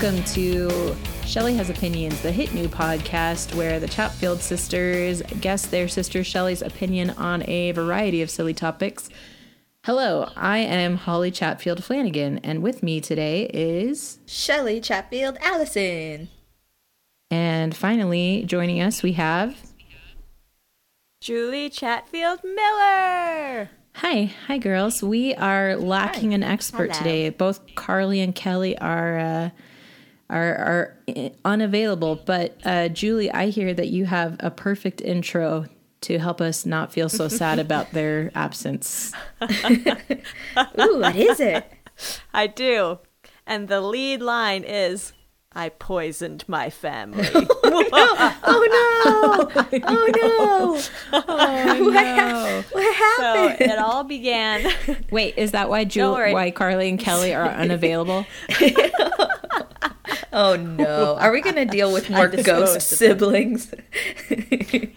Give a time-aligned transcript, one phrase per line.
[0.00, 5.88] welcome to Shelly Has Opinions, the hit new podcast where the Chatfield sisters guess their
[5.88, 9.10] sister Shelly's opinion on a variety of silly topics.
[9.84, 14.20] Hello, I am Holly Chatfield Flanagan, and with me today is.
[14.24, 16.28] Shelly Chatfield Allison.
[17.28, 19.56] And finally, joining us, we have.
[21.20, 23.70] Julie Chatfield Miller.
[23.96, 25.02] Hi, hi, girls.
[25.02, 26.98] We are lacking an expert Hello.
[26.98, 27.30] today.
[27.30, 29.50] Both Carly and Kelly are uh,
[30.30, 30.98] are are
[31.44, 32.16] unavailable.
[32.16, 35.66] But uh, Julie, I hear that you have a perfect intro
[36.02, 39.12] to help us not feel so sad about their absence.
[39.42, 39.48] Ooh,
[41.00, 41.70] what is it?
[42.32, 42.98] I do.
[43.46, 45.12] And the lead line is
[45.52, 47.26] I poisoned my family.
[47.70, 49.50] Oh no!
[49.64, 49.80] Oh no!
[49.84, 50.72] Oh no!
[52.72, 53.70] What so happened?
[53.70, 54.72] it all began.
[55.10, 58.26] Wait, is that why Don't Julie, why Carly and Kelly are unavailable?
[60.32, 61.16] Oh no!
[61.16, 63.72] Are we gonna deal with more ghost siblings?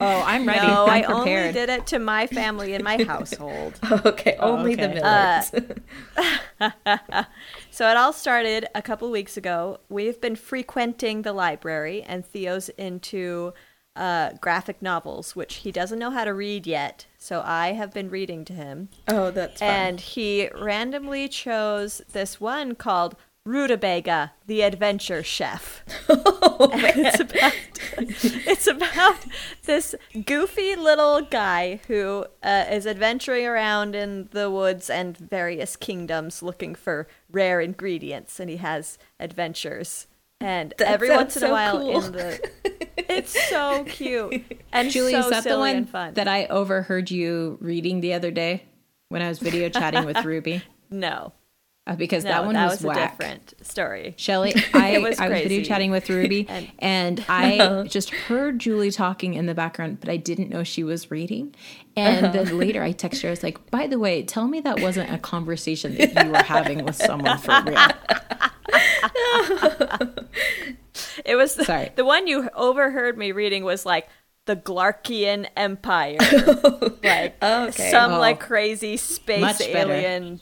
[0.00, 0.66] Oh, I'm ready.
[0.66, 3.78] no, I'm I only did it to my family and my household.
[4.04, 5.70] okay, only the okay.
[6.60, 7.30] Millers.
[7.70, 9.78] So it all started a couple weeks ago.
[9.88, 13.52] We've been frequenting the library, and Theo's into
[13.96, 17.06] uh, graphic novels, which he doesn't know how to read yet.
[17.16, 18.88] So I have been reading to him.
[19.08, 19.68] oh, that's fun.
[19.68, 23.16] and he randomly chose this one called
[23.46, 25.84] Rutabaga, the Adventure Chef.
[26.08, 27.52] oh, it's about
[27.98, 29.16] it's about
[29.64, 36.42] this goofy little guy who uh, is adventuring around in the woods and various kingdoms
[36.42, 40.06] looking for rare ingredients, and he has adventures.
[40.40, 42.02] And That every once in a while, cool.
[42.04, 42.50] in the
[42.96, 48.00] it's so cute and Julie, so is that the one that I overheard you reading
[48.00, 48.64] the other day
[49.10, 50.62] when I was video chatting with Ruby?
[50.90, 51.32] no,
[51.86, 54.14] Uh, because no, that one that was, was, a different story.
[54.16, 57.84] Shelly, I, was I was video chatting with Ruby and, And- I uh-huh.
[57.84, 61.54] just heard Julie talking in the background, but I didn't know she was reading.
[61.94, 62.44] And uh-huh.
[62.44, 65.12] then later I texted her, I was like, by the way, tell me that wasn't
[65.12, 67.76] a conversation that you were having with someone for real.
[71.24, 71.90] It was the, Sorry.
[71.94, 74.08] the one you overheard me reading was like
[74.46, 76.16] the Glarkian Empire,
[77.02, 77.90] like Okay.
[77.90, 78.18] some Oh.
[78.18, 80.38] like crazy space Much better.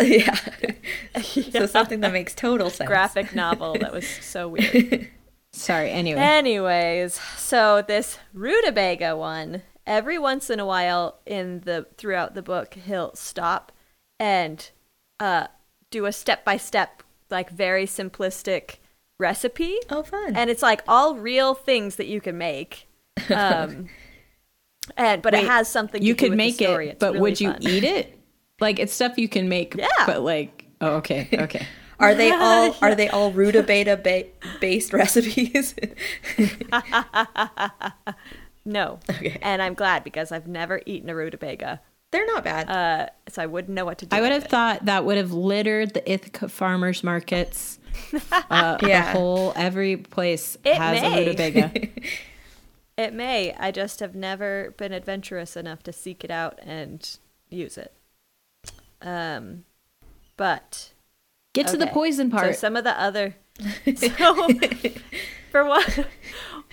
[0.00, 0.20] Alien
[1.14, 1.22] yeah.
[1.52, 2.88] So something that makes total sense.
[2.88, 5.08] graphic novel that was so weird.
[5.52, 6.20] Sorry, anyway.
[6.20, 12.74] Anyways, so this Rutabaga one, every once in a while in the throughout the book,
[12.74, 13.72] he'll stop
[14.18, 14.70] and
[15.18, 15.46] uh
[15.90, 18.76] do a step by step, like very simplistic
[19.18, 19.76] recipe.
[19.90, 20.36] Oh, fun.
[20.36, 22.86] and it's like all real things that you can make.
[23.28, 23.88] Um,
[24.96, 26.00] and but Wait, it has something.
[26.02, 26.88] you to do could with make the story.
[26.90, 27.62] it, but really would you fun.
[27.62, 28.19] eat it?
[28.60, 29.86] Like it's stuff you can make, Yeah.
[30.06, 31.66] but like, oh, okay, okay.
[31.98, 34.26] are they all are they all rutabaga ba-
[34.60, 35.74] based recipes?
[38.64, 39.38] No, Okay.
[39.40, 42.68] and I'm glad because I've never eaten a rutabaga, They're not bad.
[42.68, 44.14] uh, so I wouldn't know what to do.
[44.14, 44.50] I would have it.
[44.50, 47.78] thought that would have littered the Ithaca farmers markets.
[48.30, 49.12] Uh, Yeah.
[49.12, 51.24] The whole, every place It has may.
[51.24, 51.88] a rutabaga.
[52.98, 53.54] it may.
[53.54, 57.16] I just have never been adventurous enough to seek it out and
[57.48, 57.94] use it.
[59.02, 59.64] Um,
[60.36, 60.92] but
[61.54, 61.92] Get to the Okay.
[61.94, 62.52] poison So part.
[62.52, 63.36] some of the other.
[63.96, 64.54] So,
[65.50, 65.84] for one,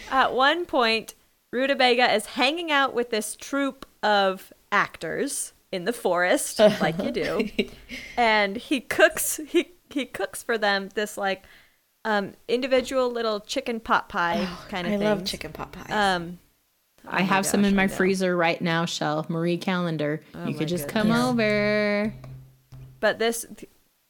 [0.07, 1.15] at one point,
[1.51, 7.47] Rutabaga is hanging out with this troupe of actors in the forest, like you do,
[8.17, 9.39] and he cooks.
[9.47, 11.43] He he cooks for them this like
[12.05, 15.07] um individual little chicken pot pie kind of thing.
[15.07, 15.91] I love chicken pot pies.
[15.93, 16.39] Um,
[17.09, 17.93] I have some in my know.
[17.93, 19.25] freezer right now, Shell.
[19.29, 20.21] Marie Callender.
[20.45, 22.13] you could just come over.
[22.99, 23.45] but this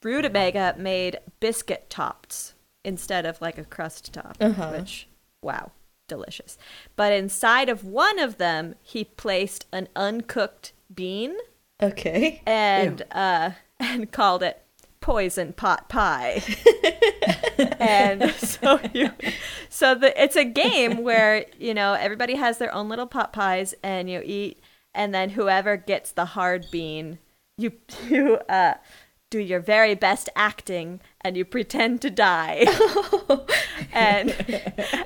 [0.04, 2.54] Rutabaga made biscuit tops
[2.84, 4.72] instead of like a crust top, Uh-huh.
[4.78, 5.08] which
[5.42, 5.72] wow,
[6.08, 6.58] delicious.
[6.96, 11.36] But inside of one of them, he placed an uncooked bean
[11.82, 12.42] okay.
[12.46, 14.64] and uh and called it
[15.08, 16.44] poison pot pie.
[17.80, 19.10] and so you
[19.70, 23.74] so the it's a game where, you know, everybody has their own little pot pies
[23.82, 24.60] and you eat
[24.94, 27.20] and then whoever gets the hard bean,
[27.58, 27.72] you
[28.10, 28.74] you uh
[29.30, 32.66] do your very best acting and you pretend to die.
[33.94, 34.36] and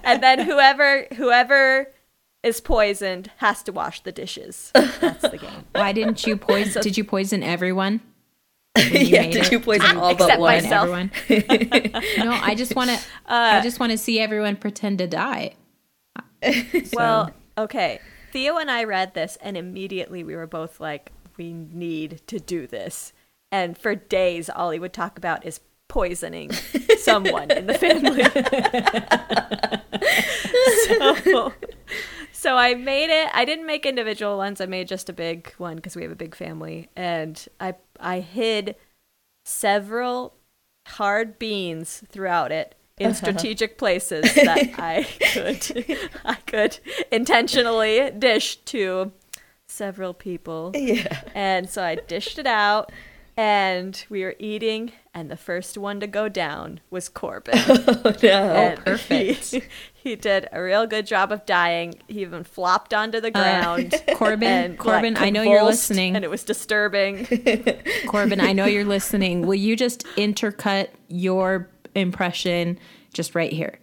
[0.03, 1.93] and then whoever whoever
[2.41, 4.71] is poisoned has to wash the dishes.
[4.73, 5.65] That's the game.
[5.73, 6.81] Why didn't you poison?
[6.81, 8.01] did you poison everyone?
[8.75, 9.51] when you yeah, made did it?
[9.51, 10.55] you poison all but one?
[10.55, 10.89] myself.
[10.89, 11.11] Everyone.
[12.17, 12.99] no, I just want to.
[13.31, 15.53] Uh, I just want to see everyone pretend to die.
[16.91, 18.01] Well, okay.
[18.33, 22.67] Theo and I read this, and immediately we were both like, we need to do
[22.67, 23.13] this.
[23.53, 26.51] And for days, all he would talk about is poisoning
[26.99, 28.23] someone in the family.
[31.23, 31.53] so,
[32.41, 33.29] so I made it.
[33.33, 34.59] I didn't make individual ones.
[34.59, 38.21] I made just a big one because we have a big family, and I I
[38.21, 38.75] hid
[39.45, 40.33] several
[40.87, 45.03] hard beans throughout it in strategic places that I
[45.33, 46.79] could I could
[47.11, 49.11] intentionally dish to
[49.67, 50.71] several people.
[50.73, 51.21] Yeah.
[51.35, 52.91] And so I dished it out
[53.37, 57.55] and we were eating and the first one to go down was Corbin.
[58.03, 58.29] Oh no.
[58.29, 59.51] And perfect.
[59.51, 59.63] He,
[59.93, 61.95] he did a real good job of dying.
[62.07, 64.01] He even flopped onto the uh, ground.
[64.15, 66.15] Corbin, and, Corbin, like, I know you're listening.
[66.15, 67.25] And it was disturbing.
[68.07, 69.45] Corbin, I know you're listening.
[69.45, 72.79] Will you just intercut your impression
[73.13, 73.79] just right here?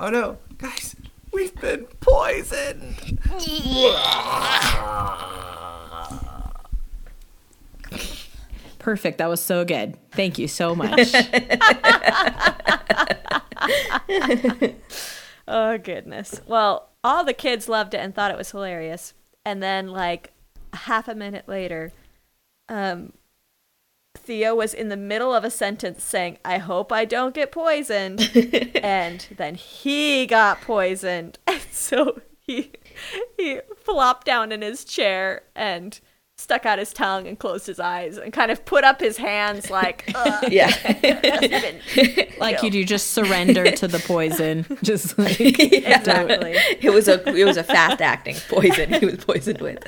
[0.00, 0.94] Oh no, guys,
[1.32, 3.18] we've been poisoned.
[8.88, 9.18] Perfect.
[9.18, 9.98] That was so good.
[10.12, 11.12] Thank you so much.
[15.46, 16.40] Oh goodness.
[16.46, 19.12] Well, all the kids loved it and thought it was hilarious.
[19.44, 20.32] And then like
[20.72, 21.92] half a minute later,
[22.70, 23.12] um
[24.16, 28.30] Theo was in the middle of a sentence saying, "I hope I don't get poisoned."
[28.82, 31.38] and then he got poisoned.
[31.46, 32.72] And so he
[33.36, 36.00] he flopped down in his chair and
[36.38, 39.70] stuck out his tongue and closed his eyes and kind of put up his hands
[39.70, 40.68] like Ugh, yeah.
[42.38, 44.64] like you do, just surrender to the poison.
[44.82, 46.56] Just like exactly.
[46.80, 49.84] It was a it was a fast acting poison he was poisoned with.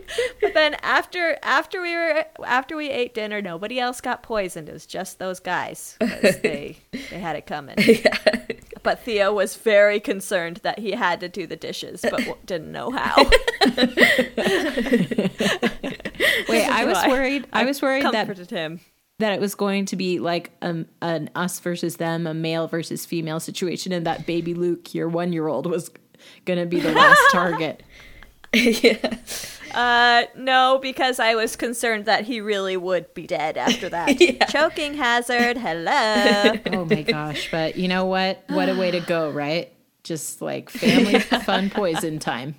[0.40, 4.68] But then after after we were after we ate dinner, nobody else got poisoned.
[4.68, 5.96] It was just those guys.
[6.00, 7.76] they they had it coming.
[8.86, 12.70] But Theo was very concerned that he had to do the dishes, but w- didn't
[12.70, 13.16] know how.
[16.48, 17.48] wait, I was worried.
[17.52, 18.78] I was worried that him.
[19.18, 23.04] that it was going to be like um, an us versus them, a male versus
[23.04, 25.90] female situation, and that baby Luke, your one year old, was
[26.44, 27.82] going to be the last target.
[28.52, 29.16] yeah.
[29.74, 34.20] Uh, no, because I was concerned that he really would be dead after that.
[34.20, 34.44] Yeah.
[34.46, 35.56] Choking hazard.
[35.58, 36.52] Hello.
[36.72, 37.50] Oh my gosh!
[37.50, 38.42] But you know what?
[38.48, 39.72] What a way to go, right?
[40.04, 42.54] Just like family fun poison time.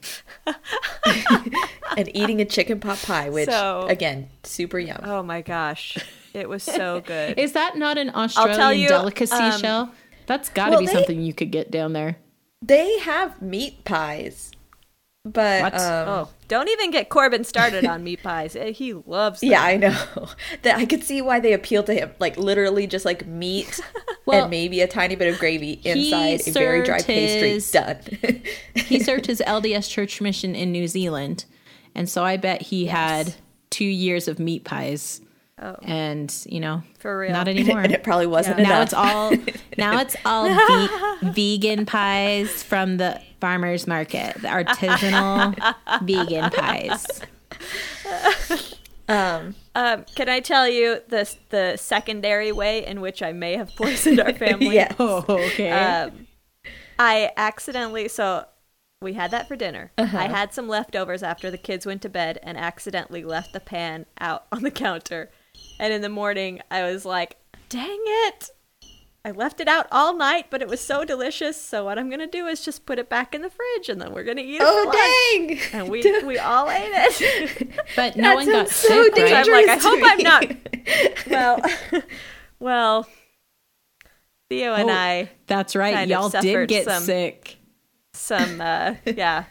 [1.95, 4.99] And eating a chicken pot pie, which So- again, super yum.
[5.03, 5.97] oh my gosh,
[6.33, 7.37] it was so good.
[7.39, 9.91] Is that not an tell Australian you, delicacy, um, Shell?
[10.25, 12.17] That's got to well, be they- something you could get down there.
[12.61, 14.51] They have meat pies.
[15.23, 15.73] But What?
[15.75, 18.55] um Oh, don't even get Corbin started on meat pies.
[18.55, 19.51] Eh, He loves them.
[19.51, 19.95] Yeah, I know.
[20.63, 22.11] That I could see why they appeal to him.
[22.19, 23.79] Like literally just like meat
[24.25, 27.81] Well, and maybe a tiny bit of gravy inside a very dry served pastry.
[27.81, 28.41] Done.
[28.75, 31.45] He served his LDS church mission in New Zealand,
[31.95, 33.35] and so I bet he had
[33.69, 35.21] two years of meat pies.
[35.59, 35.75] Oh.
[35.81, 37.31] And you know, For real.
[37.31, 37.81] not And anymore.
[37.81, 38.67] and it probably wasn't Yeah.
[38.69, 39.31] now it's all
[39.77, 45.55] now it's all ve- vegan pies from the farmers market, the artisanal
[46.03, 47.05] vegan pies.
[49.09, 53.69] um Um, can I tell you the the secondary way in which I may have
[53.75, 54.75] poisoned our family?
[54.75, 54.93] yeah.
[54.99, 55.71] Oh, okay.
[55.71, 56.27] Um,
[56.99, 58.45] I accidentally so
[59.01, 59.91] we had that for dinner.
[59.97, 60.17] Uh-huh.
[60.17, 64.07] I had some leftovers after the kids went to bed and accidentally left the pan
[64.19, 65.29] out on the counter.
[65.79, 67.37] And in the morning, I was like,
[67.69, 68.49] "Dang it!"
[69.25, 71.61] I left it out all night, but it was so delicious.
[71.61, 74.13] So what I'm gonna do is just put it back in the fridge, and then
[74.13, 74.59] we're gonna eat it.
[74.61, 74.95] for lunch.
[74.97, 75.59] Oh dang.
[75.81, 77.69] And we we all ate it.
[77.95, 79.33] but no one got so sick, So right?
[79.33, 80.51] I'm like, I hope I'm not.
[81.29, 81.61] Well,
[82.59, 83.07] well,
[84.49, 85.93] Theo and Oh, I That's right.
[85.93, 87.57] kind Y'all did get some- sick.
[88.13, 89.43] some uh yeah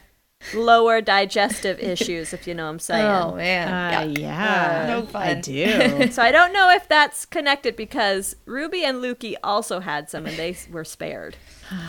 [0.54, 3.68] lower digestive issues if you know what i'm saying Oh man.
[3.68, 4.86] Uh, yeah.
[4.86, 6.10] yeah, no I do.
[6.10, 10.36] so i don't know if that's connected because ruby and lukey also had some and
[10.36, 11.36] they were spared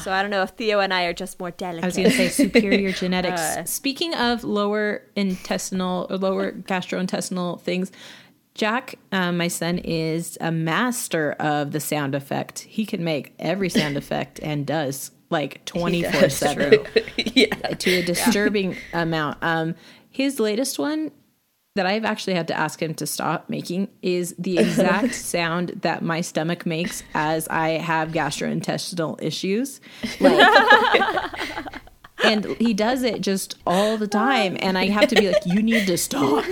[0.02, 2.10] so i don't know if theo and i are just more delicate I was going
[2.10, 3.42] to say superior genetics.
[3.42, 3.64] Uh.
[3.66, 7.92] Speaking of lower intestinal or lower gastrointestinal things,
[8.56, 12.60] Jack, um, my son, is a master of the sound effect.
[12.60, 16.86] He can make every sound effect and does like 24 7
[17.18, 17.56] yeah.
[17.56, 19.38] to a disturbing amount.
[19.42, 19.76] Um,
[20.10, 21.12] his latest one
[21.78, 26.02] that I've actually had to ask him to stop making is the exact sound that
[26.02, 29.80] my stomach makes as I have gastrointestinal issues.
[30.20, 31.32] Like,
[32.24, 35.62] and he does it just all the time, and I have to be like, "You
[35.62, 36.44] need to stop,"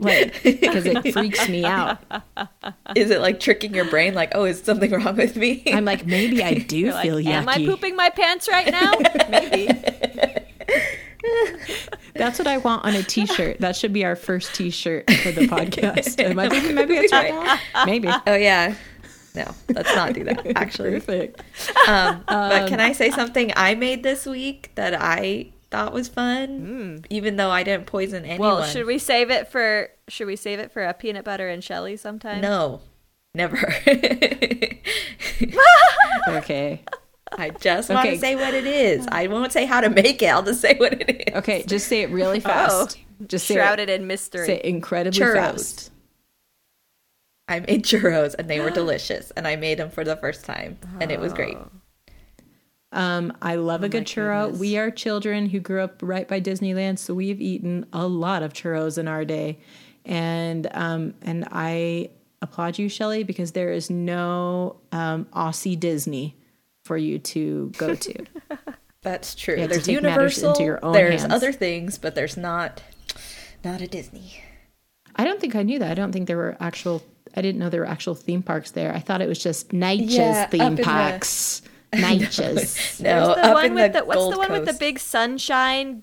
[0.00, 1.98] like because it freaks me out.
[2.94, 5.62] Is it like tricking your brain like, oh, is something wrong with me?
[5.66, 7.26] I'm like, maybe I do You're like, feel yucky.
[7.26, 8.92] am i pooping my pants right now
[9.28, 9.68] maybe
[12.14, 13.60] That's what I want on a T-shirt.
[13.60, 16.18] That should be our first T-shirt for the podcast.
[16.22, 17.60] Am I thinking maybe it's right?
[17.86, 18.08] Maybe.
[18.26, 18.74] Oh yeah.
[19.34, 20.44] No, let's not do that.
[20.56, 21.40] Actually, Perfect.
[21.88, 27.00] um, but can I say something I made this week that I thought was fun,
[27.00, 27.06] mm.
[27.10, 28.40] even though I didn't poison anyone?
[28.56, 31.62] Well, should we save it for should we save it for a peanut butter and
[31.62, 32.40] Shelly sometime?
[32.40, 32.80] No,
[33.34, 33.74] never.
[36.28, 36.82] Okay.
[37.36, 38.14] I just want Okay.
[38.14, 39.06] to say what it is.
[39.10, 40.26] I won't say how to make it.
[40.26, 41.34] I'll just say what it is.
[41.36, 41.62] Okay.
[41.62, 42.40] Just say it really oh.
[42.40, 42.98] fast.
[43.26, 44.46] Just say Shrouded it, in mystery.
[44.46, 45.34] say it incredibly Churros.
[45.34, 45.90] fast.
[47.48, 50.78] I made churros and they were delicious, and I made them for the first time,
[51.00, 51.56] and it was great.
[51.56, 51.70] Oh.
[52.92, 54.56] Um, I love a good churro.
[54.56, 58.52] We are children who grew up right by Disneyland, so we've eaten a lot of
[58.54, 59.58] churros in our day,
[60.06, 66.34] and um, and I applaud you, Shelley, because there is no um, Aussie Disney
[66.84, 68.24] for you to go to.
[69.02, 69.66] That's true.
[69.66, 70.50] There's Universal.
[70.52, 71.32] into your own there's hands.
[71.32, 72.82] other things, but there's not
[73.64, 74.42] not a Disney.
[75.14, 75.90] I don't think I knew that.
[75.90, 77.02] I don't think there were actual.
[77.36, 78.94] I didn't know there were actual theme parks there.
[78.94, 81.60] I thought it was just nature's Yeah, theme in the- parks.
[81.92, 83.00] Nature's.
[83.00, 84.72] No, There's the up one in with the the, what's Gold the one with the
[84.74, 86.02] big sunshine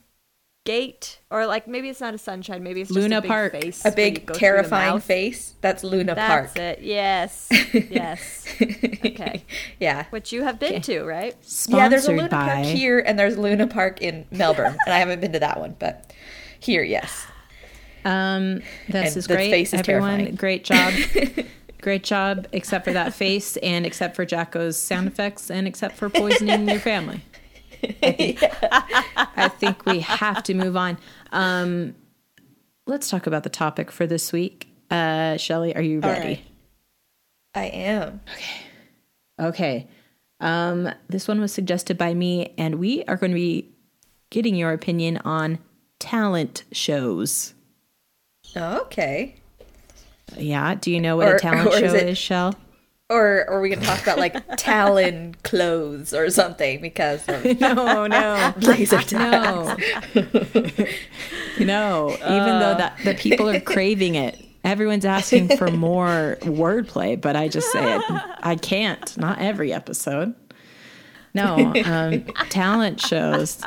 [0.65, 1.19] gate?
[1.29, 3.51] Or like maybe it's not a sunshine, maybe it's just Luna a big Park.
[3.51, 3.85] face.
[3.85, 5.53] a big go through the terrifying face?
[5.61, 6.57] That's Luna That's Park.
[6.57, 6.81] it.
[6.81, 7.49] Yes.
[7.73, 8.45] Yes.
[8.61, 9.43] okay.
[9.79, 10.05] Yeah.
[10.09, 11.35] Which you have been to, right?
[11.67, 12.45] Yeah, there's a Luna by.
[12.47, 14.77] Park here and there's Luna Park in Melbourne.
[14.85, 16.11] and I haven't been to that one, but
[16.59, 17.27] here, yes.
[18.05, 19.49] Um, this And is the great.
[19.51, 20.35] face is Everyone, terrifying.
[20.35, 20.93] great job.
[21.85, 26.09] Great job, except for that face and except for Jacko's sound effects and except for
[26.09, 27.21] poisoning your family.
[28.01, 28.43] I think,
[29.37, 30.97] I think we have to move on.
[31.31, 31.93] Um,
[32.87, 34.67] let's talk about the topic for this week.
[34.89, 36.27] Uh, Shelly, are you ready?
[36.27, 36.43] right.
[37.53, 38.21] I am.
[38.33, 39.47] Okay.
[39.47, 39.87] Okay.
[40.39, 43.69] Um, this one was suggested by me, and we are going to be
[44.31, 45.59] getting your opinion on
[45.99, 47.53] talent shows.
[48.57, 49.35] Okay.
[50.37, 50.75] Yeah.
[50.75, 52.55] Do you know what Or- a talent show is it- is, Shell?
[53.07, 57.45] Or, or are we going to talk about like Talon clothes or something because of
[57.59, 59.79] No, no, laser tag?
[60.15, 60.15] no,
[61.59, 62.09] no.
[62.13, 67.19] Even though that the people are craving it, everyone's asking for more wordplay.
[67.21, 68.01] But I just say it.
[68.09, 69.15] I can't.
[69.17, 70.33] Not every episode.
[71.35, 73.61] No, um, talent shows.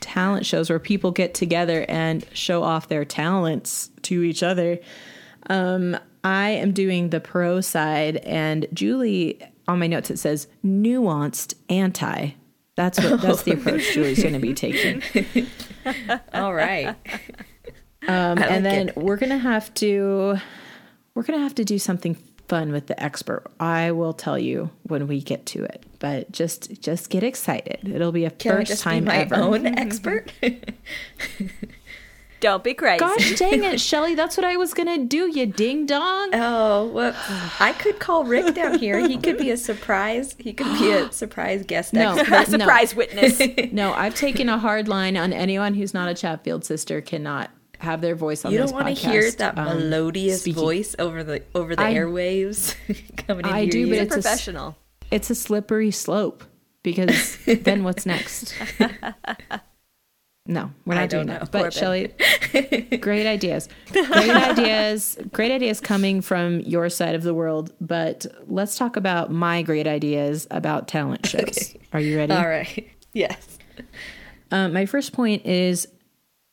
[0.00, 4.78] Talent shows where people get together and show off their talents to each other.
[5.48, 11.54] Um, I am doing the pro side, and Julie on my notes it says nuanced
[11.68, 12.30] anti.
[12.74, 15.02] That's what that's the approach Julie's going to be taking.
[16.32, 16.88] All right.
[18.06, 18.96] Um, I and then it.
[18.96, 20.36] we're gonna have to
[21.14, 22.14] we're gonna have to do something
[22.46, 23.44] fun with the expert.
[23.60, 25.84] I will tell you when we get to it.
[25.98, 27.88] But just just get excited.
[27.92, 29.34] It'll be a Can first just time be my ever.
[29.34, 30.32] own expert?
[32.40, 33.00] Don't be crazy.
[33.00, 36.30] Gosh dang it, Shelly, that's what I was gonna do, you ding dong.
[36.32, 37.18] oh, whoops.
[37.60, 38.98] I could call Rick down here.
[39.06, 40.36] He could be a surprise.
[40.38, 42.30] He could be a surprise guest No, expert.
[42.30, 42.44] no.
[42.58, 43.40] Surprise witness.
[43.72, 48.00] No, I've taken a hard line on anyone who's not a Chatfield sister cannot have
[48.00, 50.60] their voice on You don't want to hear that um, melodious speaking.
[50.60, 52.74] voice over the over the I- airwaves
[53.26, 54.02] coming into I do, but ears.
[54.06, 54.76] it's a Professional.
[55.10, 56.42] it's a slippery slope
[56.82, 58.54] because then what's next?
[60.50, 61.38] No, we're not I doing know.
[61.40, 61.50] that.
[61.52, 61.74] But.
[61.74, 62.08] Shelly,
[63.00, 63.68] great ideas.
[63.92, 65.18] Great ideas.
[65.30, 67.70] Great ideas coming from your side of the world.
[67.82, 71.76] But let's talk about my great ideas about talent shows.
[71.92, 72.32] Are you ready?
[72.32, 72.88] All right.
[73.14, 73.58] Yes.
[74.52, 75.88] Um, my first point is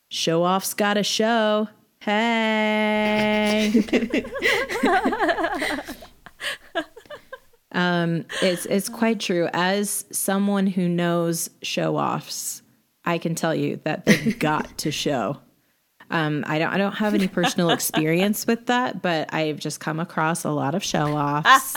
[0.09, 1.67] show off's got a show.
[1.99, 3.83] Hey.
[7.71, 9.49] um, it's it's quite true.
[9.53, 12.54] As someone who knows show offs,
[13.05, 15.37] I can tell you that they've got to show.
[16.11, 19.99] Um, I don't I don't have any personal experience with that, but I've just come
[19.99, 21.75] across a lot of show offs.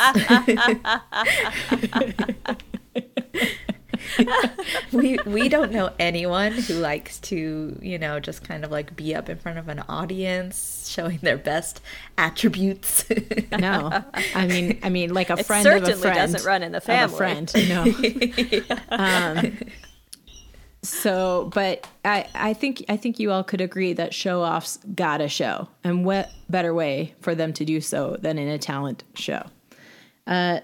[4.93, 9.15] we we don't know anyone who likes to you know just kind of like be
[9.15, 11.81] up in front of an audience showing their best
[12.17, 13.05] attributes
[13.59, 14.05] No,
[14.35, 16.73] I mean, I mean, like a It friend of a certainly friend doesn't run in
[16.73, 17.17] the of a family.
[17.17, 17.53] friend.
[17.69, 17.83] No.
[18.91, 19.59] um,
[20.83, 25.19] so, but I, I think, I think you all could agree that show offs got
[25.19, 29.05] to show, and what better way for them to do so than in a talent
[29.15, 29.43] show?
[30.27, 30.61] Uh,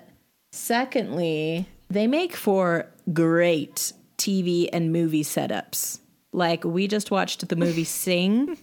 [0.52, 6.00] secondly, they make for great TV and movie setups.
[6.32, 8.56] Like we just watched the movie Sing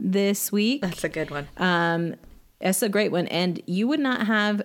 [0.00, 0.82] this week.
[0.82, 2.14] that's a good one Um,
[2.60, 4.62] it's a great one, and you would not have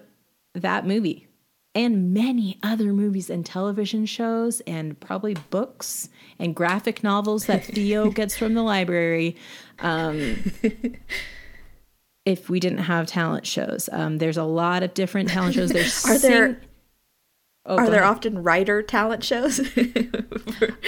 [0.56, 1.28] that movie
[1.76, 6.10] and many other movies and television shows and probably books
[6.40, 9.36] and graphic novels that Theo gets from the library.
[9.80, 10.52] Um,
[12.26, 15.70] if we didn't have talent shows, um, there's a lot of different talent shows.
[15.72, 16.62] There's Are there-
[17.66, 18.16] Oh, Are there ahead.
[18.16, 19.60] often writer talent shows?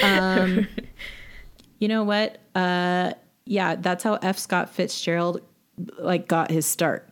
[0.02, 0.68] Um,
[1.78, 2.40] you know what?
[2.56, 3.12] Uh,
[3.46, 4.40] yeah, that's how F.
[4.40, 5.42] Scott Fitzgerald
[6.00, 7.08] like got his start.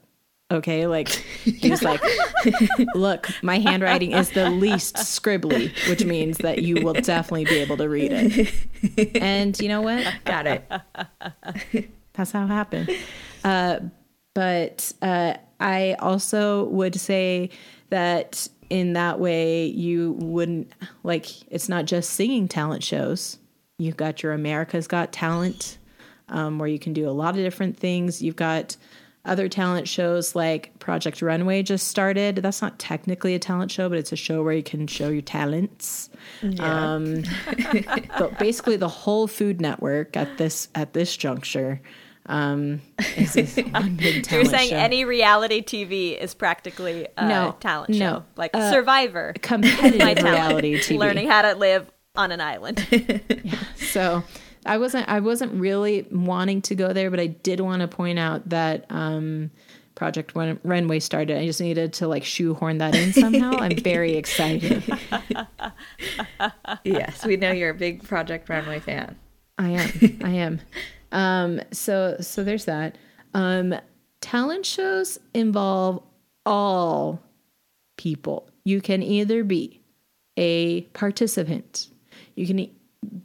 [0.52, 1.10] Okay, like
[1.44, 2.02] he was like,
[2.96, 7.78] "Look, my handwriting is the least scribbly, which means that you will definitely be able
[7.78, 10.12] to read it." And you know what?
[10.26, 11.90] Got it.
[12.14, 12.90] That's how it happened.
[13.44, 13.80] Uh,
[14.34, 17.52] but uh, I also would say
[17.90, 20.72] that in that way, you wouldn't
[21.04, 23.38] like it's not just singing talent shows.
[23.78, 25.78] You've got your America's Got Talent,
[26.28, 28.22] um, where you can do a lot of different things.
[28.22, 28.76] You've got
[29.30, 32.38] other talent shows like Project Runway just started.
[32.38, 35.22] That's not technically a talent show, but it's a show where you can show your
[35.22, 36.10] talents.
[36.60, 37.24] Um,
[38.18, 41.82] but basically, the whole Food Network at this at this juncture
[42.26, 42.82] um,
[43.18, 44.76] is this one big talent You're saying show.
[44.78, 50.98] any reality TV is practically a No, talent show, like Uh, Survivor, competitive reality TV.
[50.98, 52.86] learning how to live on an island.
[53.78, 54.24] So
[54.66, 58.20] I wasn't I wasn't really wanting to go there, but I did want to point
[58.20, 59.52] out that um,
[59.96, 61.38] Project Run- Runway started.
[61.38, 63.58] I just needed to like shoehorn that in somehow.
[63.60, 64.84] I'm very excited.
[66.84, 69.16] yes, we know you're a big Project Runway fan.
[69.58, 70.20] I am.
[70.24, 70.62] I am.
[71.12, 72.98] Um, so so there's that.
[73.34, 73.76] Um,
[74.22, 76.04] talent shows involve
[76.46, 77.22] all
[77.98, 78.50] people.
[78.64, 79.82] You can either be
[80.38, 81.88] a participant.
[82.36, 82.70] You can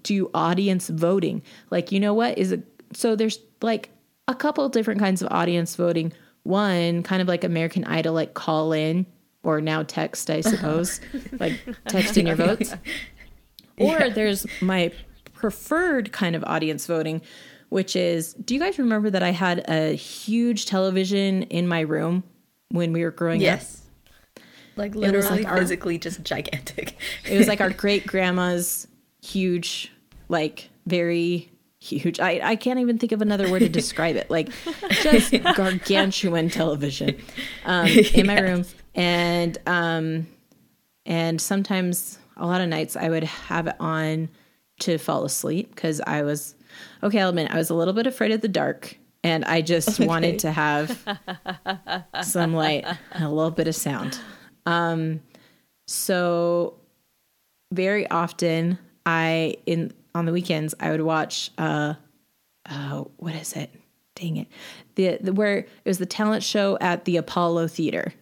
[0.02, 1.43] do audience voting.
[1.71, 2.62] Like you know what is a
[2.93, 3.90] so there's like
[4.28, 6.12] a couple different kinds of audience voting.
[6.45, 9.07] One kind of like American Idol, like call in
[9.43, 11.00] or now text, I suppose,
[11.38, 11.52] like
[11.88, 12.75] texting your votes.
[13.76, 14.93] Or there's my
[15.33, 17.20] preferred kind of audience voting,
[17.70, 22.22] which is do you guys remember that I had a huge television in my room
[22.68, 23.42] when we were growing up?
[23.42, 23.83] Yes.
[24.77, 26.96] Like literally like our- physically just gigantic.
[27.29, 28.87] It was like our great grandma's
[29.25, 29.93] huge,
[30.29, 32.21] like very huge.
[32.21, 34.31] I, I can't even think of another word to describe it.
[34.31, 34.51] Like
[35.03, 37.21] just gargantuan television
[37.65, 38.65] um, in my room.
[38.95, 40.27] And um,
[41.07, 44.29] and sometimes a lot of nights I would have it on
[44.81, 46.55] to fall asleep because I was
[47.03, 48.97] okay, I'll admit I was a little bit afraid of the dark.
[49.23, 50.99] And I just wanted to have
[52.23, 54.19] some light and a little bit of sound.
[54.67, 55.23] Um,
[55.87, 56.75] so
[57.73, 61.95] very often I in on the weekends I would watch uh
[62.67, 63.71] uh what is it?
[64.14, 64.49] Dang it.
[64.95, 68.12] The, the where it was the talent show at the Apollo Theater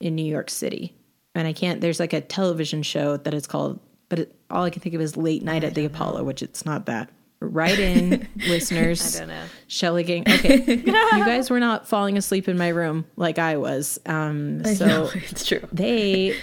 [0.00, 0.94] in New York City.
[1.34, 4.70] And I can't there's like a television show that it's called but it, all I
[4.70, 7.10] can think of is late night at the Apollo, which it's not that.
[7.38, 9.16] Write in listeners.
[9.16, 9.44] I don't know.
[9.68, 10.24] Shelly Gang.
[10.28, 10.62] Okay.
[10.84, 13.98] you guys were not falling asleep in my room like I was.
[14.04, 15.66] Um so no, it's true.
[15.72, 16.36] they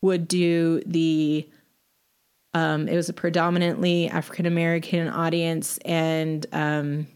[0.00, 1.48] would do the
[2.54, 7.06] um it was a predominantly african american audience and um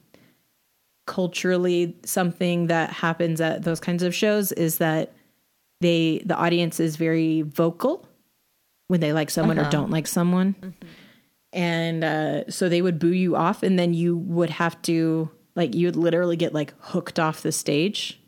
[1.07, 5.13] culturally something that happens at those kinds of shows is that
[5.81, 8.09] they the audience is very vocal
[8.87, 10.75] when they like someone or don't like someone.
[11.53, 15.75] And uh so they would boo you off and then you would have to like
[15.75, 18.21] you would literally get like hooked off the stage.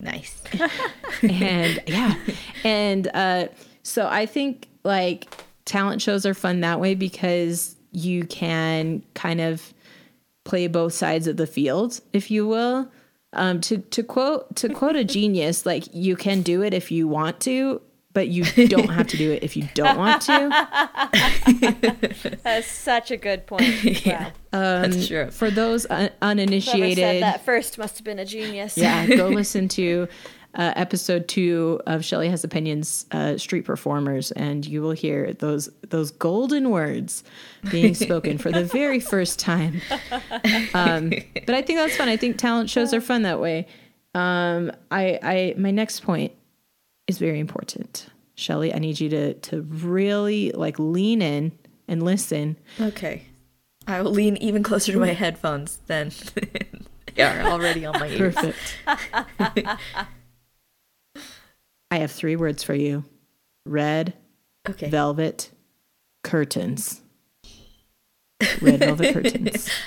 [0.00, 0.42] Nice.
[1.22, 2.14] and yeah.
[2.62, 3.48] And uh
[3.82, 9.72] so i think like talent shows are fun that way because you can kind of
[10.44, 12.90] play both sides of the field if you will
[13.32, 17.08] um to to quote to quote a genius like you can do it if you
[17.08, 17.80] want to
[18.12, 20.50] but you don't have to do it if you don't want to
[22.42, 24.06] That's such a good point.
[24.06, 24.32] Wow.
[24.52, 25.30] That's true.
[25.30, 28.76] for those un- Whoever uninitiated said that first must have been a genius.
[28.76, 30.08] yeah, go listen to
[30.54, 35.68] uh, episode two of Shelly Has Opinions, uh, Street Performers, and you will hear those
[35.88, 37.24] those golden words
[37.70, 39.80] being spoken for the very first time.
[40.74, 41.10] Um,
[41.46, 42.08] but I think that's fun.
[42.08, 43.66] I think talent shows are fun that way.
[44.14, 46.32] Um, I, I my next point
[47.06, 48.06] is very important.
[48.36, 51.52] Shelly, I need you to to really like lean in
[51.88, 53.26] and listen Okay.
[53.86, 56.10] I will lean even closer to my headphones than
[57.14, 58.34] they are already on my ears.
[58.34, 59.68] Perfect.
[61.94, 63.04] I have three words for you
[63.64, 64.14] red
[64.68, 64.88] Okay.
[64.90, 65.50] velvet
[66.24, 67.00] curtains.
[68.60, 69.70] Red velvet curtains.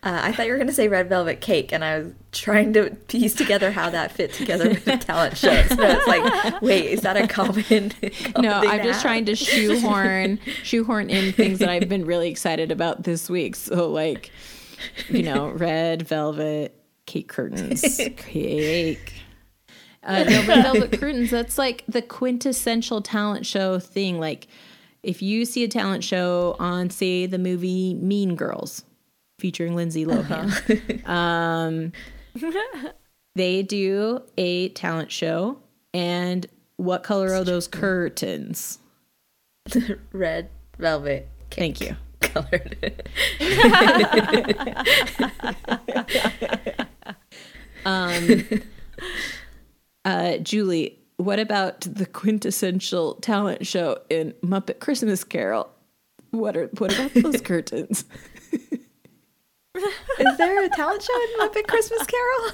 [0.00, 2.72] Uh, I thought you were going to say red velvet cake, and I was trying
[2.74, 5.60] to piece together how that fit together with the talent show.
[5.64, 7.64] So it's like, wait, is that a common?
[7.64, 7.90] common
[8.38, 9.02] No, thing I'm to just have?
[9.02, 13.56] trying to shoehorn shoehorn in things that I've been really excited about this week.
[13.56, 14.30] So like,
[15.08, 19.12] you know, red velvet cake curtains, cake.
[20.08, 21.30] Uh, no, red velvet curtains.
[21.30, 24.18] That's like the quintessential talent show thing.
[24.18, 24.48] Like,
[25.02, 28.84] if you see a talent show on, say, the movie Mean Girls,
[29.38, 31.92] featuring Lindsay Lohan, um,
[33.34, 35.58] they do a talent show.
[35.92, 38.78] And what color are those curtains?
[40.12, 41.96] red velvet Thank you.
[42.20, 43.02] colored.
[47.84, 48.44] Um,
[50.04, 55.68] uh, Julie, what about the quintessential talent show in Muppet Christmas Carol?
[56.30, 58.04] What are what about those curtains?
[58.52, 62.52] is there a talent show in Muppet Christmas Carol?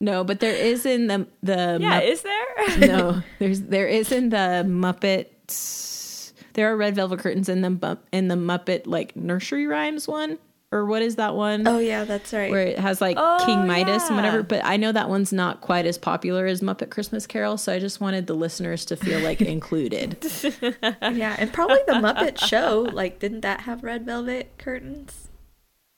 [0.00, 2.78] No, but there is in the the Yeah, Mupp- is there?
[2.88, 5.26] no, there's there is in the Muppet.
[6.54, 10.38] There are red velvet curtains in the in the Muppet like nursery rhymes one
[10.70, 11.66] or what is that one?
[11.66, 12.50] Oh yeah, that's right.
[12.50, 14.42] where it has like Oh, King Midas and whatever.
[14.42, 17.78] But I know that one's not quite as popular as Muppet Christmas Carol, so I
[17.78, 20.18] just wanted the listeners to feel like included.
[20.62, 22.88] yeah, and probably the Muppet Show.
[22.92, 25.28] Like, didn't that have red velvet curtains?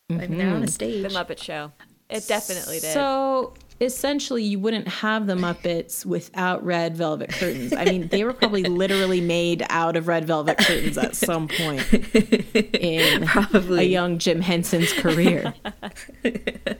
[0.08, 0.66] I mean, they're on a mm-hmm.
[0.66, 1.02] stage.
[1.02, 1.72] The Muppet Show.
[2.08, 2.92] It definitely did.
[2.92, 7.72] So essentially, you wouldn't have the Muppets without red velvet curtains.
[7.72, 11.80] I mean, they were probably literally made out of red velvet curtains at some point
[11.92, 11.94] in
[13.24, 13.24] probably.
[13.24, 13.86] a Probably.
[13.86, 15.54] young Jim Henson's career.
[16.22, 16.76] that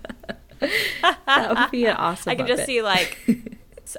[1.48, 2.30] would be an awesome.
[2.30, 3.18] I can just see like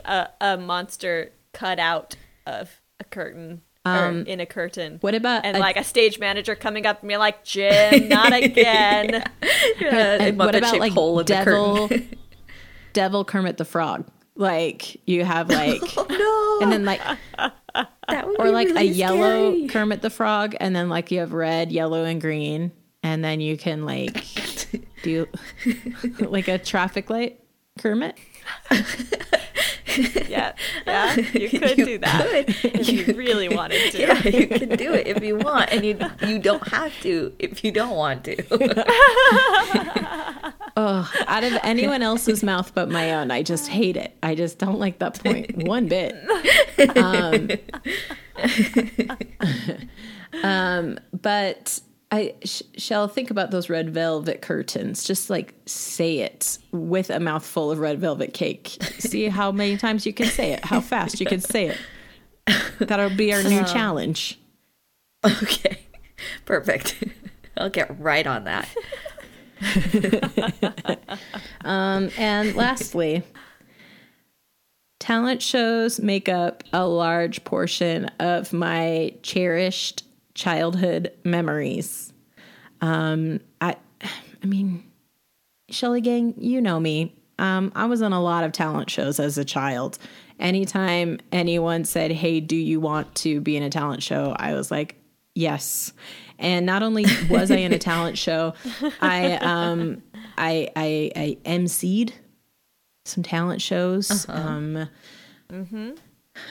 [0.05, 4.97] a monster cut out of a curtain or Um, in a curtain.
[5.01, 8.31] What about and a- like a stage manager coming up and being like, Jim, not
[8.33, 9.23] again.
[9.79, 12.15] Yeah, a and what about like hole in the devil, curtain.
[12.93, 14.05] Devil Kermit the Frog?
[14.35, 16.63] Like you have like, oh no!
[16.63, 17.01] and then like,
[17.35, 19.67] that would or be like really a yellow scary.
[19.67, 22.71] Kermit the Frog, and then like you have red, yellow, and green,
[23.03, 24.23] and then you can like
[25.03, 25.27] do
[26.19, 27.39] like a traffic light
[27.79, 28.17] Kermit.
[30.27, 30.53] yeah,
[30.87, 32.49] yeah, you could You do that could.
[32.65, 33.99] if you really wanted to.
[34.01, 37.63] Yeah, you can do it if you want, and you you don't have to if
[37.63, 38.41] you don't want to.
[40.77, 44.17] Oh, out of anyone else's mouth but my own, I just hate it.
[44.23, 46.15] I just don't like that point one bit.
[46.97, 47.49] Um,
[50.43, 51.79] um, but
[52.11, 55.03] I sh- shall think about those red velvet curtains.
[55.03, 58.77] Just like say it with a mouthful of red velvet cake.
[58.99, 61.77] See how many times you can say it, how fast you can say it.
[62.79, 64.39] That'll be our new challenge.
[65.25, 65.79] okay,
[66.45, 67.03] perfect.
[67.57, 68.67] I'll get right on that.
[71.63, 73.23] Um, and lastly,
[74.99, 82.13] talent shows make up a large portion of my cherished childhood memories.
[82.81, 83.75] Um, I,
[84.43, 84.83] I mean,
[85.69, 87.15] Shelly Gang, you know me.
[87.37, 89.97] Um, I was on a lot of talent shows as a child.
[90.39, 94.71] Anytime anyone said, "Hey, do you want to be in a talent show?" I was
[94.71, 94.95] like,
[95.35, 95.93] "Yes."
[96.39, 98.53] And not only was I in a talent show,
[99.01, 100.01] I um,
[100.37, 102.13] I I, I emceed
[103.05, 104.27] some talent shows.
[104.27, 104.89] Uh Um,
[105.51, 105.91] mm-hmm.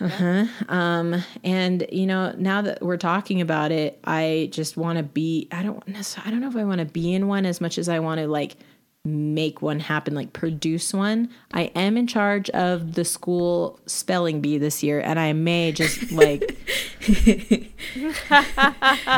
[0.05, 0.45] uh-huh.
[0.69, 5.49] Um, and you know, now that we're talking about it, I just want to be.
[5.51, 5.83] I don't.
[5.88, 8.21] I don't know if I want to be in one as much as I want
[8.21, 8.57] to like
[9.05, 11.31] make one happen, like produce one.
[11.55, 16.13] I am in charge of the school spelling bee this year, and I may just
[16.13, 16.57] like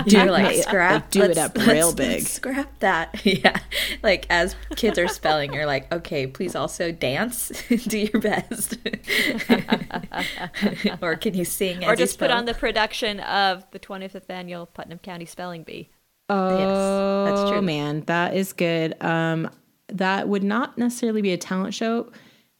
[0.07, 1.11] Do like like, scrap.
[1.11, 2.23] do it let's- up let's- real let's big.
[2.23, 3.21] Scrap that.
[3.33, 3.59] Yeah.
[4.03, 7.51] Like as kids are spelling, you're like, okay, please also dance.
[7.69, 8.77] do your best.
[11.01, 11.85] or can you sing?
[11.85, 15.91] Or as just put on the production of the 25th annual Putnam County Spelling Bee.
[16.29, 17.63] Oh that's true.
[17.63, 19.01] man, that is good.
[19.03, 19.51] Um,
[19.99, 22.11] that would not necessarily be a talent show,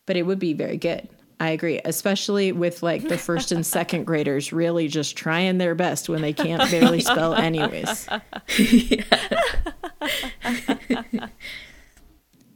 [0.07, 1.09] but it would be very good.
[1.43, 6.09] I agree, especially with like the first and second graders really just trying their best
[6.09, 8.09] when they can't barely spell, anyways.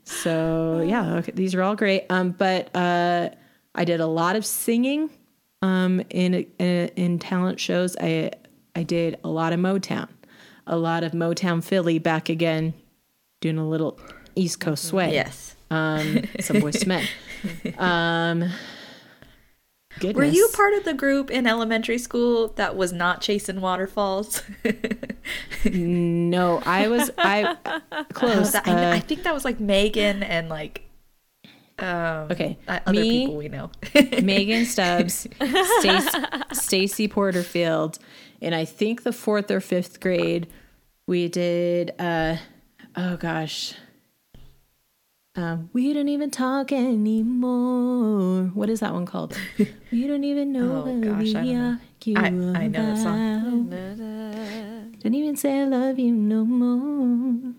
[0.04, 2.06] so yeah, okay, these are all great.
[2.10, 3.30] Um, but uh,
[3.74, 5.10] I did a lot of singing
[5.62, 7.96] um, in, in in talent shows.
[8.00, 8.30] I
[8.76, 10.08] I did a lot of Motown,
[10.64, 12.72] a lot of Motown Philly back again,
[13.40, 13.98] doing a little
[14.36, 15.12] East Coast sway.
[15.12, 15.56] Yes.
[15.70, 17.06] Um, some Boyz II Men.
[17.78, 18.50] Um,
[19.98, 20.16] goodness.
[20.16, 24.42] Were you part of the group in elementary school that was not chasing waterfalls?
[25.64, 27.56] No, I was I
[28.12, 28.54] close.
[28.54, 30.82] I, uh, I think that was like Megan and like
[31.78, 33.70] um Okay, uh, other me- people we know.
[34.22, 35.26] Megan Stubbs,
[36.52, 37.98] Stacy Porterfield,
[38.40, 40.46] and I think the fourth or fifth grade
[41.08, 41.92] we did.
[41.98, 42.36] uh
[42.98, 43.74] Oh gosh,
[45.36, 48.44] um, we don't even talk anymore.
[48.54, 49.36] What is that one called?
[49.92, 51.78] we don't even know Oh, what gosh, I know.
[52.16, 53.68] I- I know that song.
[53.72, 55.00] about.
[55.02, 57.52] Don't even say I love you no more.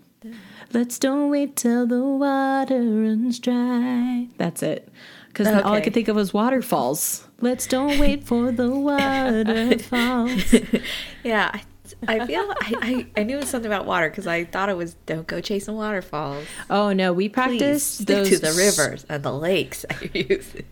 [0.73, 4.27] Let's don't wait till the water runs dry.
[4.37, 4.89] That's it.
[5.27, 7.25] Because all I could think of was waterfalls.
[7.41, 10.55] Let's don't wait for the waterfalls.
[11.23, 11.59] yeah,
[12.07, 12.73] I, feel I,
[13.15, 15.41] I, I knew it was something about water because I thought it was don't go
[15.41, 16.45] chasing waterfalls.
[16.69, 19.85] Oh no, we practiced those to the rivers and the lakes.
[19.89, 20.63] I used to.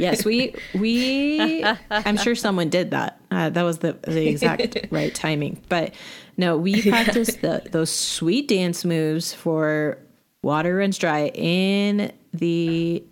[0.00, 1.64] Yes, we we.
[1.90, 3.20] I'm sure someone did that.
[3.30, 5.62] Uh, that was the the exact right timing.
[5.68, 5.94] But
[6.36, 9.98] no, we practiced the, those sweet dance moves for
[10.42, 13.04] water runs dry in the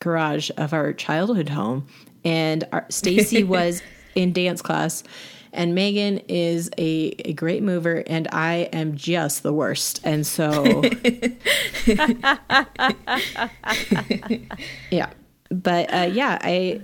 [0.00, 1.86] garage of our childhood home,
[2.24, 3.82] and our, Stacy was
[4.14, 5.02] in dance class.
[5.52, 10.00] And Megan is a, a great mover, and I am just the worst.
[10.04, 10.82] And so,
[14.90, 15.10] yeah.
[15.50, 16.80] But uh, yeah, I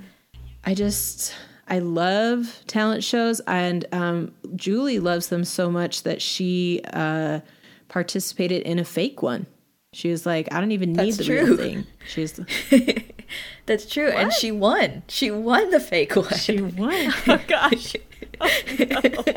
[0.65, 1.35] I just
[1.69, 7.41] I love talent shows, and um, Julie loves them so much that she uh,
[7.89, 9.47] participated in a fake one.
[9.93, 11.45] She was like, I don't even need That's the true.
[11.45, 11.87] real thing.
[12.07, 12.39] She's
[13.67, 15.03] That's true, and she won.
[15.09, 16.29] She won the fake one.
[16.35, 17.95] she won Oh gosh.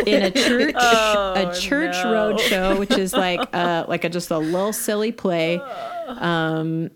[0.06, 2.14] in a church Oh, a church no.
[2.14, 5.60] road show, which is like uh like a just a little silly play.
[6.08, 6.92] Um,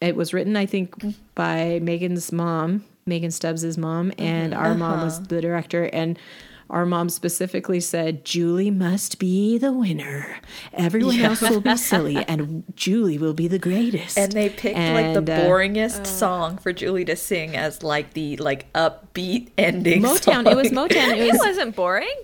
[0.00, 0.94] it was written, I think,
[1.34, 5.84] by Megan's mom, Megan Stubbs's mom, and our mom was the director.
[5.84, 6.18] And
[6.68, 10.38] our mom specifically said, Julie must be the winner.
[10.72, 14.18] Everyone else will be silly, and Julie will be the greatest.
[14.18, 18.36] and they picked like the uh, boringest song for Julie to sing as like the
[18.38, 20.02] like upbeat ending.
[20.02, 20.50] Motown.
[20.50, 20.68] It was.
[20.68, 21.16] Motown.
[21.16, 22.14] It It wasn't boring.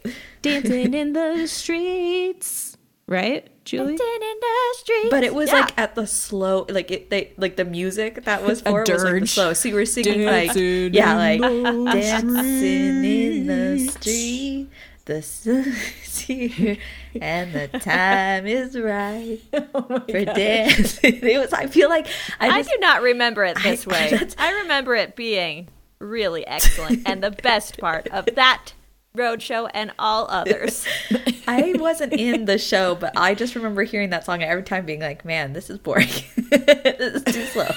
[0.42, 3.92] dancing in the streets, right, Julie?
[3.92, 5.10] in the street.
[5.10, 5.60] But it was Yeah.
[5.60, 9.20] like at the slow, like it, they like the music that was for was like
[9.20, 9.52] the slow.
[9.54, 14.68] So you were singing Dancing like yeah, like dancing in the street,
[15.04, 16.76] the sun's here,
[17.20, 19.38] and the time is right
[19.72, 21.14] for dancing.
[21.22, 21.52] It was.
[21.52, 22.06] I feel like
[22.40, 24.18] I, I do not remember it I- this way.
[24.38, 28.72] I remember it being really excellent and the best part of that
[29.16, 30.86] roadshow and all others.
[31.46, 35.00] I wasn't in the show, but I just remember hearing that song every time being
[35.00, 36.08] like, "Man, this is boring.
[36.36, 37.68] this is too slow."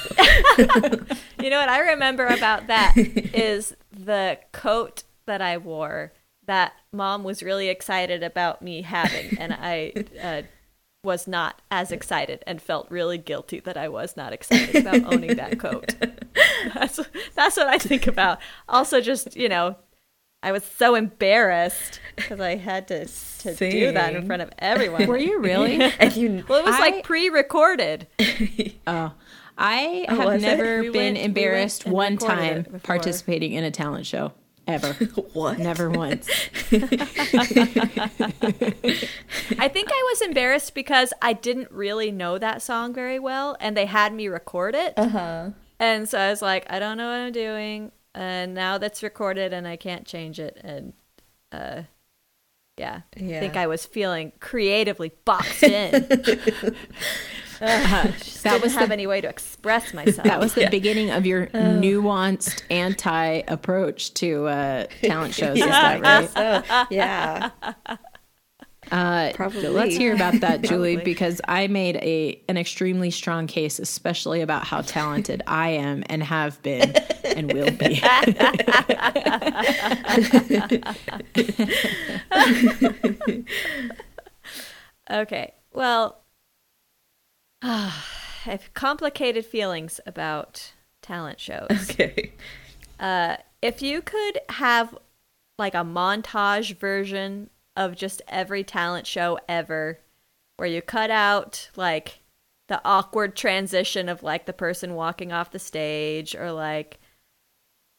[1.41, 6.11] You know what I remember about that is the coat that I wore
[6.47, 10.41] that mom was really excited about me having, and I uh,
[11.03, 15.35] was not as excited and felt really guilty that I was not excited about owning
[15.35, 15.95] that coat.
[16.73, 16.99] That's
[17.35, 18.39] that's what I think about.
[18.67, 19.75] Also, just you know,
[20.45, 25.07] I was so embarrassed because I had to to do that in front of everyone.
[25.07, 25.81] Were you really?
[25.99, 28.07] and you, Well, it was I- like pre-recorded.
[28.87, 29.11] Oh,
[29.57, 30.45] I Oh, have was it?
[30.45, 34.33] We never went- been we embarrassed one time participating in a talent show
[34.67, 34.93] ever.
[35.33, 35.57] what?
[35.57, 36.27] never once.
[39.57, 43.75] I think I was embarrassed because I didn't really know that song very well, and
[43.75, 44.93] they had me record it.
[44.97, 45.49] Uh huh.
[45.79, 49.53] And so I was like, I don't know what I'm doing, and now that's recorded,
[49.53, 50.57] and I can't change it.
[50.63, 50.93] And
[51.51, 51.83] uh,
[52.77, 55.91] yeah, I think I was feeling creatively boxed in.
[57.59, 60.27] that Didn't was have the any way to express myself.
[60.27, 65.57] that was the beginning of your nuanced anti approach to uh, talent shows.
[65.57, 66.29] Is that right?
[66.29, 67.49] So, yeah.
[68.91, 69.67] Uh, Probably.
[69.67, 74.65] Let's hear about that, Julie, because I made a an extremely strong case, especially about
[74.65, 78.01] how talented I am and have been and will be.
[85.09, 85.53] Okay.
[85.71, 86.21] Well,
[87.61, 87.93] I
[88.43, 91.67] have complicated feelings about talent shows.
[91.69, 92.33] Okay.
[92.99, 94.97] Uh, if you could have
[95.57, 99.99] like a montage version of just every talent show ever,
[100.57, 102.19] where you cut out like
[102.67, 106.99] the awkward transition of like the person walking off the stage, or like,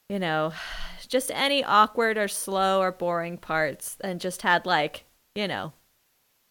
[0.09, 0.53] you know,
[1.09, 5.73] just any awkward or slow or boring parts, and just had like, you know,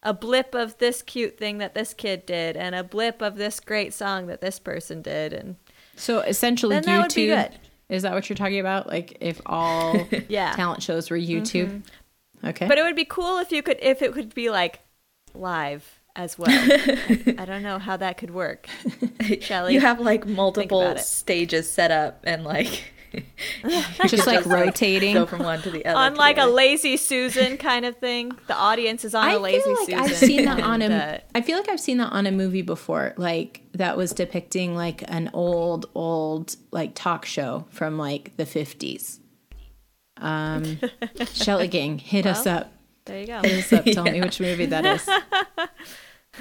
[0.02, 3.60] a blip of this cute thing that this kid did, and a blip of this
[3.60, 5.56] great song that this person did, and
[5.96, 7.52] So essentially, Then that would be YouTube.
[7.88, 8.86] Is that what you're talking about?
[8.86, 10.52] Like if all Yeah.
[10.52, 11.66] talent shows were YouTube?
[11.68, 11.80] Mm-hmm.
[12.44, 12.66] Okay.
[12.66, 14.80] But it would be cool if you could if it could be like
[15.34, 16.48] live as well.
[16.50, 18.68] I, I don't know how that could work.
[19.40, 22.84] Shelley, You have like multiple stages set up and like
[24.08, 25.14] just like rotating.
[25.14, 25.96] go from one to the other.
[25.98, 28.32] on like a lazy Susan kind of thing.
[28.46, 30.00] The audience is on I a lazy feel like Susan.
[30.00, 30.86] I've seen that on a.
[30.86, 33.14] uh, I feel like I've seen that on a movie before.
[33.16, 39.20] Like that was depicting like an old, old like talk show from like the fifties.
[40.18, 40.78] Um,
[41.32, 42.72] Shelley Gang, hit us up.
[43.04, 43.40] there you go.
[43.42, 43.84] Hit us up.
[43.84, 45.08] Tell me which movie that is.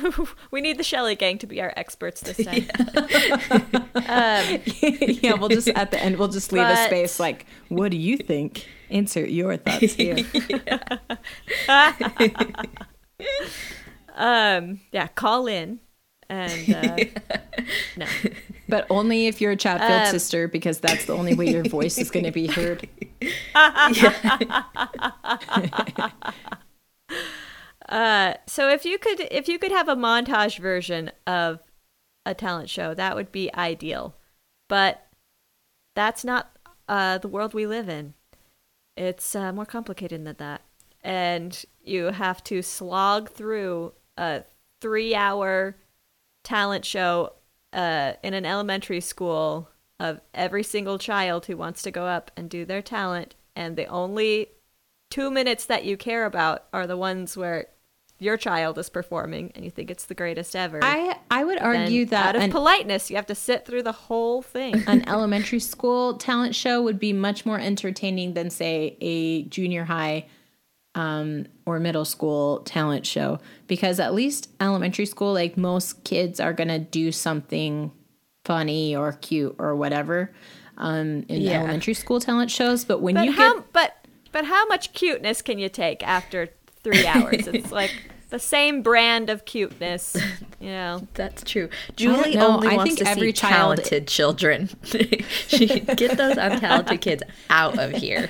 [0.52, 2.68] we need the Shelley gang to be our experts this time.
[3.96, 7.98] um, yeah, we'll just at the end we'll just leave a space like, what do
[7.98, 8.68] you think?
[8.90, 10.18] Insert your thoughts here.
[14.16, 15.80] um, yeah, call in
[16.30, 16.98] and uh,
[17.98, 18.06] no.
[18.68, 21.98] but only if you're a Chatfield Um, sister, because that's the only way your voice
[21.98, 22.88] is going to be heard.
[27.88, 31.60] Uh, so if you could if you could have a montage version of
[32.26, 34.16] a talent show, that would be ideal.
[34.68, 35.06] But
[35.96, 36.58] that's not
[36.90, 38.16] uh, the world we live in.
[38.98, 40.62] It's uh, more complicated than that,
[41.04, 44.46] and you have to slog through a
[44.82, 45.76] three-hour
[46.46, 47.34] talent show
[47.74, 52.50] uh, in an elementary school of every single child who wants to go up and
[52.50, 54.50] do their talent, and the only
[55.10, 57.68] two minutes that you care about are the ones where
[58.18, 60.80] your child is performing and you think it's the greatest ever.
[60.82, 63.92] I I would argue that out of an, politeness, you have to sit through the
[63.92, 64.84] whole thing.
[64.88, 70.28] an elementary school talent show would be much more entertaining than say a junior high
[70.96, 76.54] um, or middle school talent show because at least elementary school like most kids are
[76.54, 77.92] gonna do something
[78.46, 80.32] funny or cute or whatever
[80.78, 81.60] um, in Yeah.
[81.60, 83.96] elementary school talent shows but when But you how get but
[84.32, 86.50] but how much cuteness can you take after
[86.84, 87.48] three hours?
[87.48, 87.92] it's like
[88.30, 90.16] the same brand of cuteness,
[90.60, 91.08] you know.
[91.14, 91.70] That's true.
[91.96, 92.56] Julie know.
[92.56, 94.70] only I wants think to every see child- talented children.
[95.48, 98.30] she get those untalented kids out of here.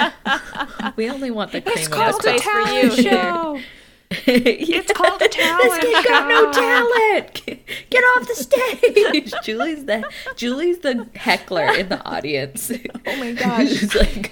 [0.96, 2.68] we only want the cream of called the a crop.
[2.68, 3.60] for you show
[4.10, 5.80] it's called a talent.
[5.82, 7.42] This kid got no talent.
[8.18, 9.32] Get off the stage.
[9.44, 12.70] Julie's the Julie's the heckler in the audience.
[13.06, 14.30] oh my gosh Who's like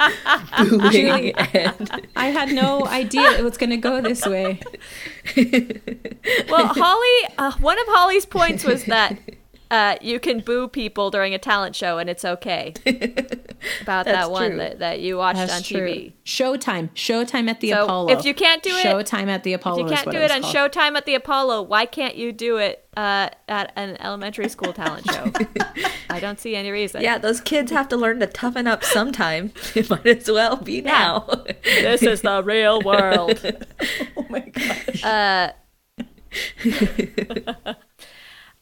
[0.58, 4.60] booing and I had no idea it was gonna go this way
[6.48, 9.16] Well, Holly, uh, one of Holly's points was that
[9.70, 12.72] uh, you can boo people during a talent show and it's okay.
[13.82, 14.58] About that one true.
[14.58, 15.80] that, that you watched That's on true.
[15.88, 16.12] TV.
[16.24, 18.10] Showtime, Showtime at the So, Apollo.
[18.10, 19.84] if you can't do it- Showtime at the Apollo.
[19.86, 20.54] If you can't do it it on called.
[20.54, 25.10] Showtime at the Apollo, why can't you do it uh, at an elementary school talent
[25.10, 25.32] show?
[26.10, 27.02] I don't see any reason.
[27.02, 29.52] yeah, those kids have to learn to toughen up sometime.
[29.74, 31.28] It might as well be now.
[31.64, 33.40] this is the real world.
[34.16, 35.04] Oh my gosh.
[35.04, 35.52] Uh,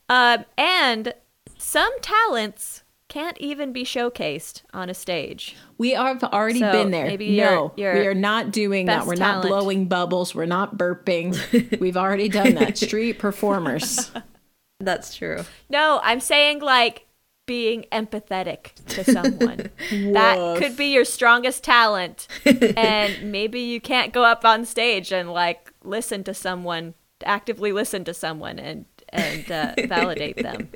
[0.08, 1.14] um, and
[1.58, 5.54] some talents can't even be showcased on a stage.
[5.78, 7.06] We have already So, been there.
[7.06, 9.06] maybe no, your- your we are not doing that.
[9.06, 9.44] We're talent.
[9.44, 10.34] not blowing bubbles.
[10.34, 11.78] We're not burping.
[11.80, 12.76] We've already done that.
[12.76, 14.10] Street performers.
[14.80, 15.44] That's true.
[15.70, 17.06] No, I'm saying like
[17.46, 19.70] being empathetic to someone.
[20.12, 22.26] that could be your strongest talent.
[22.44, 28.02] and maybe you can't go up on stage and like listen to someone, actively listen
[28.04, 30.68] to someone and and uh, validate them.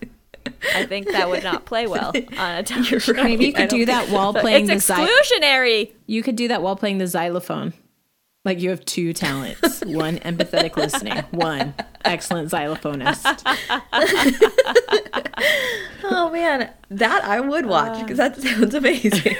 [0.74, 3.12] I think that would not play well on a talent show.
[3.12, 5.92] Maybe you could don't that while playing It's the xy- exclusionary.
[6.06, 7.74] You could do that while playing the xylophone.
[8.44, 11.74] Like you have two talents: one empathetic listening, one
[12.04, 13.42] excellent xylophonist.
[16.10, 19.36] Oh man, that I would watch because that sounds amazing.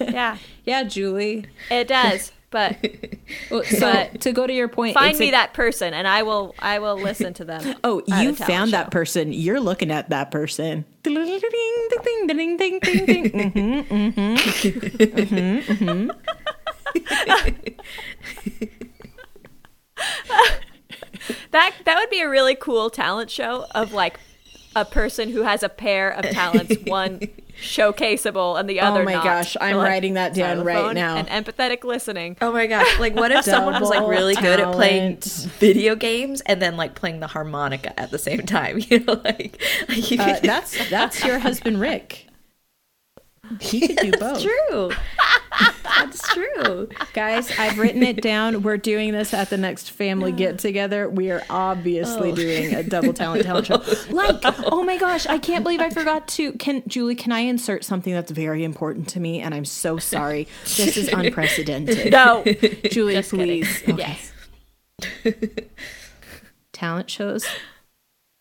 [0.00, 1.46] Yeah, Yeah, Julie.
[1.70, 2.32] it does.
[2.50, 2.76] But
[3.48, 6.54] So But to go to your point, find me a- that person, and I will.
[6.58, 7.76] I will listen to them.
[7.84, 8.76] Oh, you found show.
[8.76, 9.32] that person.
[9.32, 10.84] You're looking at that person.
[11.02, 11.14] Ding.
[11.16, 11.40] Mhm,
[15.62, 16.10] mhm.
[21.50, 24.20] That that would be a really cool talent show of like
[24.74, 27.20] a person who has a pair of talents, one
[27.60, 31.16] showcaseable and the other Oh my gosh, I'm like, writing that down right now.
[31.16, 32.36] And empathetic listening.
[32.40, 32.98] Oh my gosh!
[32.98, 35.18] Like, what if someone was like really good at playing
[35.58, 38.80] video games and then like playing the harmonica at the same time?
[38.86, 42.25] You know, like, like you Uh, that's that's your husband Rick.
[43.60, 44.20] He could do both.
[44.20, 44.90] That's true.
[45.82, 46.88] That's true.
[47.12, 48.62] Guys, I've written it down.
[48.62, 51.08] We're doing this at the next family get together.
[51.08, 52.34] We are obviously oh.
[52.34, 53.82] doing a double talent talent show.
[53.96, 54.06] Oh.
[54.10, 54.40] Like,
[54.70, 56.52] oh my gosh, I can't believe I forgot to.
[56.52, 57.14] Can Julie?
[57.14, 59.40] Can I insert something that's very important to me?
[59.40, 60.48] And I'm so sorry.
[60.64, 62.12] This is unprecedented.
[62.12, 62.44] No.
[62.90, 63.82] Julie, Just please.
[63.88, 64.18] Okay.
[65.24, 65.42] Yes.
[66.72, 67.46] Talent shows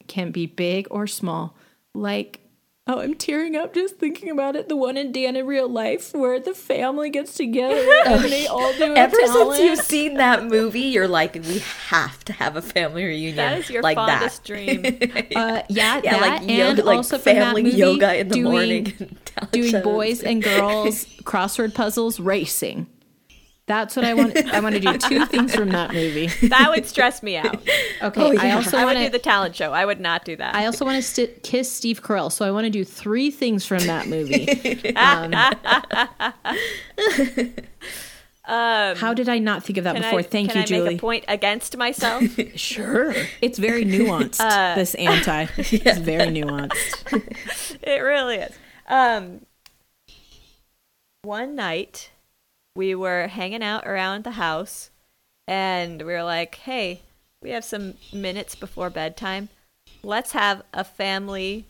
[0.07, 1.55] can be big or small.
[1.93, 2.39] Like,
[2.87, 4.69] oh, I'm tearing up just thinking about it.
[4.69, 8.73] The one in Dan in real life where the family gets together and they all
[8.77, 9.55] do a Ever talent.
[9.55, 13.37] since you've seen that movie, you're like, we have to have a family reunion.
[13.37, 14.47] That is your like fondest that.
[14.47, 14.85] dream.
[15.35, 18.43] Uh, yeah, yeah, that like and yoga, like also family movie, yoga in the doing,
[18.51, 19.17] morning.
[19.51, 19.83] doing shows.
[19.83, 22.87] boys and girls crossword puzzles racing.
[23.67, 24.37] That's what I want.
[24.37, 26.27] I want to do two things from that movie.
[26.49, 27.57] That would stress me out.
[28.01, 28.55] Okay, Oh, I yeah.
[28.57, 29.71] also I would want to do the talent show.
[29.71, 30.53] I would not do that.
[30.53, 33.65] I also want to st- kiss Steve Carell, so I want to do three things
[33.65, 34.45] from that movie.
[38.47, 40.19] Um, how did I not think of that Can before?
[40.19, 40.89] I, Thank can you, I Julie.
[40.89, 42.23] make a point against myself?
[42.55, 43.11] Sure,
[43.41, 44.37] it's very nuanced.
[44.75, 47.79] this anti, it's very nuanced.
[47.81, 48.53] it really is.
[48.87, 49.43] Um,
[51.23, 52.11] one night,
[52.75, 54.89] we were hanging out around the house,
[55.47, 57.01] and we were like, "Hey,
[57.41, 59.49] we have some minutes before bedtime.
[60.03, 61.65] Let's have a family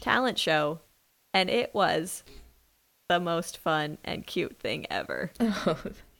[0.00, 0.80] talent show."
[1.34, 2.22] And it was
[3.08, 5.30] the most fun and cute thing ever.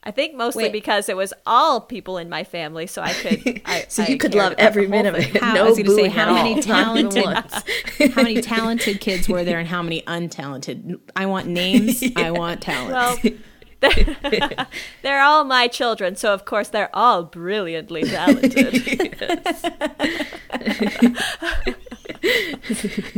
[0.02, 0.72] I think mostly Wait.
[0.72, 3.60] because it was all people in my family, so I could.
[3.66, 5.36] I, So I you could love every minute of it.
[5.42, 6.62] How- I no was gonna say, booing how many all.
[6.62, 7.54] Talented- once.
[8.14, 11.00] How many talented kids were there, and how many untalented?
[11.16, 12.04] I want names.
[12.14, 12.92] I want talent.
[12.92, 13.34] Well,
[13.80, 14.16] they're,
[15.02, 18.74] they're all my children, so of course they're all brilliantly talented.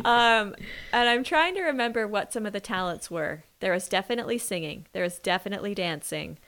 [0.04, 0.54] um,
[0.92, 3.44] and I'm trying to remember what some of the talents were.
[3.60, 4.86] There was definitely singing.
[4.92, 6.38] There was definitely dancing.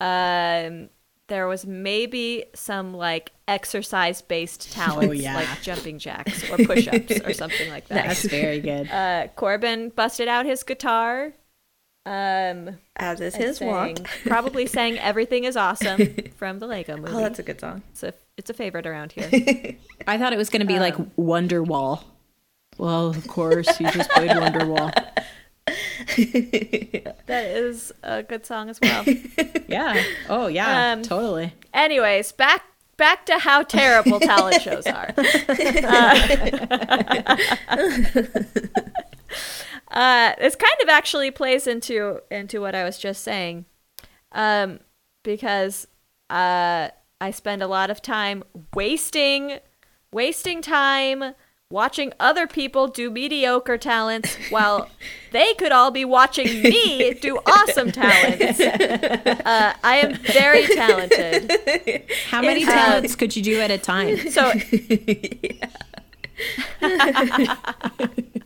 [0.00, 0.90] Um,
[1.28, 5.36] there was maybe some like exercise based talents, yeah.
[5.36, 8.08] like jumping jacks or push ups or something like that.
[8.08, 8.90] That's very good.
[8.90, 11.32] Uh, Corbin busted out his guitar.
[12.06, 14.04] Um, As is his sang- wont.
[14.26, 17.12] Probably sang "Everything Is Awesome" from the Lego Movie.
[17.12, 17.82] Oh, that's a good song.
[17.92, 19.28] it's a it's a favorite around here.
[20.06, 22.04] I thought it was going to be like Wonderwall.
[22.76, 24.92] Well, of course, you just played Wonderwall.
[27.26, 29.04] that is a good song as well.
[29.68, 30.02] Yeah.
[30.28, 30.92] Oh, yeah.
[30.92, 31.54] Um, totally.
[31.72, 32.64] Anyways, back
[32.96, 35.14] back to how terrible talent shows are.
[35.16, 36.28] Uh,
[39.94, 43.64] uh, this kind of actually plays into into what I was just saying,
[44.32, 44.80] um,
[45.22, 45.86] because
[46.28, 46.88] uh,
[47.20, 49.60] I spend a lot of time wasting
[50.12, 51.34] wasting time
[51.70, 54.88] watching other people do mediocre talents while
[55.32, 58.60] they could all be watching me do awesome talents.
[59.44, 62.08] Uh, I am very talented.
[62.28, 64.16] How many talents could you do at a time?
[64.30, 64.52] So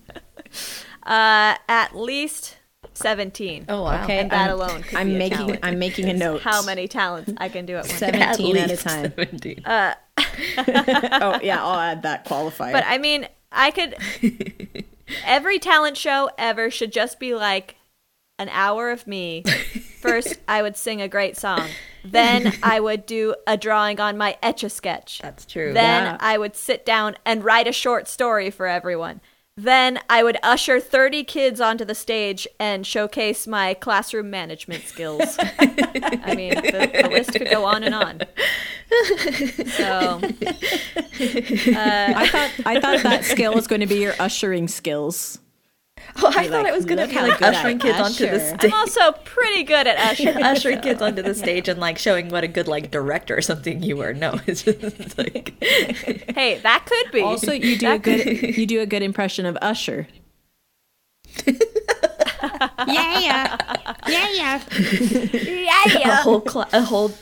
[1.08, 2.56] uh, at least
[2.94, 3.66] 17.
[3.68, 4.04] Oh wow.
[4.04, 5.38] Okay, And that I'm- alone could I'm be making.
[5.38, 5.60] talent.
[5.62, 6.42] I'm making a note.
[6.42, 7.94] How many talents I can do at once.
[7.94, 9.12] Seventeen at, a time.
[9.16, 9.62] 17.
[9.66, 12.72] oh yeah, I'll add that qualifier.
[12.72, 13.96] But I mean, I could.
[15.24, 17.76] Every talent show ever should just be like
[18.38, 19.42] an hour of me.
[20.00, 21.66] First, I would sing a great song.
[22.04, 25.20] Then I would do a drawing on my etch a sketch.
[25.22, 25.72] That's true.
[25.72, 26.16] Then Yeah.
[26.20, 29.20] I would sit down and write a short story for everyone.
[29.58, 35.36] Then I would usher 30 kids onto the stage and showcase my classroom management skills.
[35.40, 38.20] I mean, the, the list could go on and on.
[39.66, 40.20] So,
[41.74, 45.40] I thought I thought that skill was going to be your ushering skills.
[46.16, 48.28] oh, I Be thought like, it was gonna be like good I ushering kids onto
[48.30, 48.64] the stage.
[48.64, 50.42] I'm also pretty good at ushering.
[50.42, 53.82] ushering kids onto the stage and like showing what a good like director or something
[53.82, 54.12] you were.
[54.14, 57.20] No, it's just like Hey, that could be.
[57.22, 60.06] Also, you do a That could- good you do a good impression of Usher.
[61.46, 63.56] yeah, yeah,
[64.08, 64.62] yeah, yeah.
[65.86, 67.12] yeah, a whole cl- a whole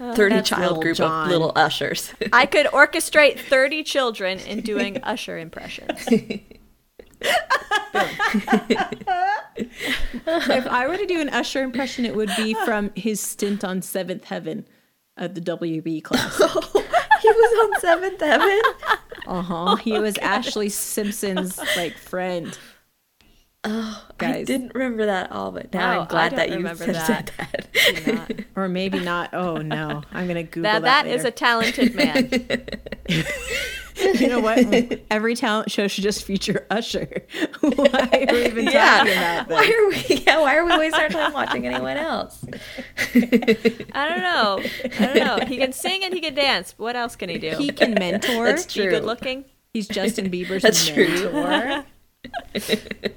[0.00, 1.24] oh, thirty child group John.
[1.26, 2.12] of little ushers.
[2.32, 6.08] I could orchestrate 30 children in doing usher impressions.
[9.58, 13.82] If I were to do an Usher impression, it would be from his stint on
[13.82, 14.66] Seventh Heaven
[15.16, 16.36] at the WB class.
[17.22, 18.60] he was on Seventh Heaven.
[19.26, 19.76] Uh huh.
[19.76, 22.56] He was Ashlee Simpson's like friend.
[23.64, 26.84] Oh, I didn't remember that at all, but now Wow, I'm glad that you remember
[26.84, 27.66] said that.
[28.04, 28.44] that.
[28.54, 29.34] Or maybe not.
[29.34, 30.02] Oh no.
[30.12, 31.04] I'm gonna Google Now that.
[31.04, 32.30] that is a talented man.
[34.20, 35.00] You know what?
[35.10, 37.06] Every talent show should just feature Usher.
[37.60, 38.98] Why are we even Yeah.
[38.98, 39.56] talking about this?
[39.56, 40.22] Why are we?
[40.24, 40.40] Yeah.
[40.40, 42.44] Why are we wasting our time watching anyone else?
[43.14, 44.60] I don't know.
[45.00, 45.46] I don't know.
[45.46, 46.74] He can sing and he can dance.
[46.76, 47.56] What else can he do?
[47.58, 48.46] He can mentor.
[48.46, 48.90] That's true.
[48.90, 49.44] good looking.
[49.72, 51.30] He's Justin Bieber's That's true.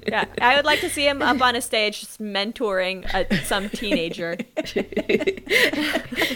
[0.06, 3.68] Yeah, I would like to see him up on a stage just mentoring a, some
[3.70, 4.36] teenager.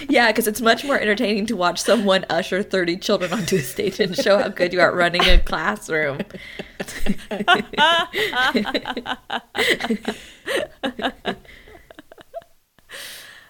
[0.09, 3.99] Yeah, because it's much more entertaining to watch someone usher 30 children onto a stage
[3.99, 6.21] and show how good you are running a classroom.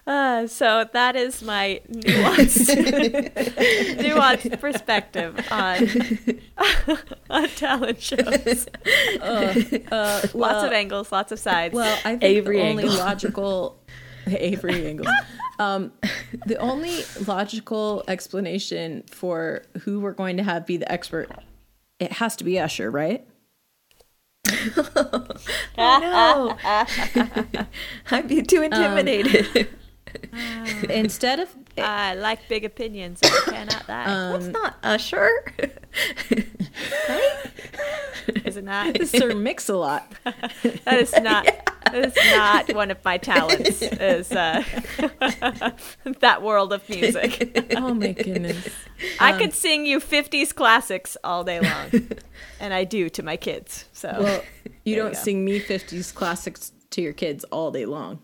[0.07, 2.69] Uh, so that is my nuanced,
[3.97, 5.87] nuanced perspective on
[7.29, 8.67] on talent shows.
[9.21, 11.73] Uh, Lots of angles, lots of sides.
[11.73, 12.99] Well, I think Avery the only Angle.
[12.99, 13.79] logical
[14.27, 15.09] Avery Angles.
[15.57, 15.91] Um,
[16.45, 21.31] the only logical explanation for who we're going to have be the expert,
[21.99, 23.25] it has to be Usher, right?
[24.77, 25.37] Oh
[25.77, 26.57] no.
[28.11, 29.67] I'd be too intimidated.
[30.89, 33.19] Instead of I like big opinions.
[33.23, 34.05] I cannot lie.
[34.31, 35.53] That's not Usher.
[38.45, 39.05] is it not?
[39.07, 40.11] Sir Mix-a-Lot.
[40.23, 41.45] That is not.
[41.85, 43.81] That is not one of my talents.
[43.81, 44.63] Is uh,
[46.19, 47.69] that world of music?
[47.75, 48.67] Oh my goodness.
[49.19, 52.07] I could sing you '50s classics all day long,
[52.59, 53.85] and I do to my kids.
[53.93, 54.41] So Well,
[54.83, 58.19] you don't you sing me 50s classics to your kids all day long.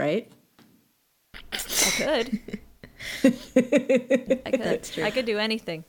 [0.00, 0.32] Right?
[1.52, 1.58] I
[1.98, 2.40] could.
[4.46, 4.90] I could.
[5.02, 5.84] I could do anything.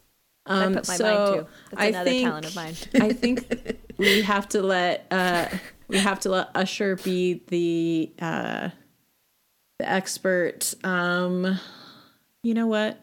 [0.45, 1.47] Um, I put my so mind to.
[1.70, 2.76] That's I another think, talent of mine.
[2.95, 5.47] I think we have to let uh,
[5.88, 8.70] we have to let Usher be the uh,
[9.80, 10.74] the expert.
[10.84, 11.57] Um,
[12.43, 13.01] you know what?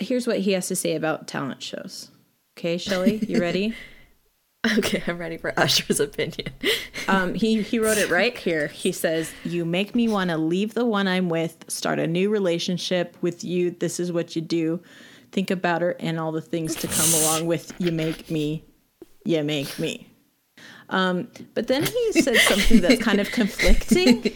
[0.00, 2.10] Here's what he has to say about talent shows.
[2.58, 3.74] Okay, Shelley, you ready?
[4.78, 6.52] okay, I'm ready for Usher's opinion.
[7.08, 8.68] Um, he he wrote it right here.
[8.68, 12.30] He says, "You make me want to leave the one I'm with, start a new
[12.30, 13.72] relationship with you.
[13.72, 14.80] This is what you do.
[15.32, 18.62] Think about her and all the things to come along with you make me,
[19.24, 20.06] you make me."
[20.90, 24.32] Um, but then he said something that's kind of conflicting.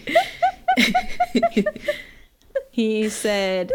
[2.73, 3.71] he said,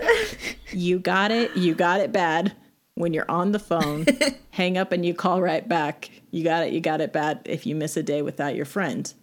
[0.73, 1.55] "You got it.
[1.55, 2.53] You got it bad."
[2.95, 4.05] When you're on the phone,
[4.49, 6.11] hang up and you call right back.
[6.31, 6.73] You got it.
[6.73, 9.13] You got it bad if you miss a day without your friend.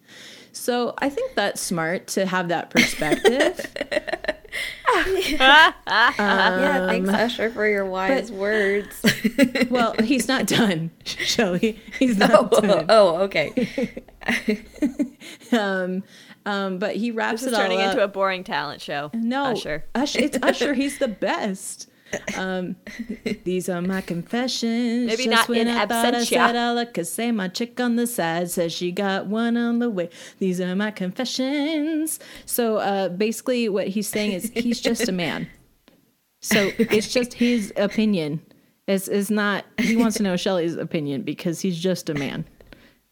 [0.52, 3.66] So I think that's smart to have that perspective.
[5.28, 5.72] yeah,
[6.16, 9.02] thanks Usher for your wise words.
[9.70, 11.80] well, he's not done, Shelley.
[11.98, 12.86] He's not oh, done.
[12.88, 14.02] oh, okay.
[15.52, 16.02] Um,
[16.44, 17.92] um, but he wraps This is it all turning up.
[17.92, 19.10] into a boring talent show.
[19.14, 19.84] No, Usher.
[19.94, 20.18] Usher.
[20.20, 20.74] It's Usher.
[20.74, 21.88] He's the best.
[22.36, 22.76] Um,
[23.44, 25.06] these are my confessions.
[25.06, 26.26] Maybe Just not when in I thought I absentia.
[26.26, 29.90] said I could say, my chick on the side says she got one on the
[29.90, 30.08] way.
[30.38, 32.18] These are my confessions.
[32.46, 35.48] So uh, basically, what he's saying is he's just a man.
[36.40, 38.40] So it's just his opinion.
[38.86, 39.64] It's, it's not.
[39.78, 42.44] He wants to know Shelley's opinion because he's just a man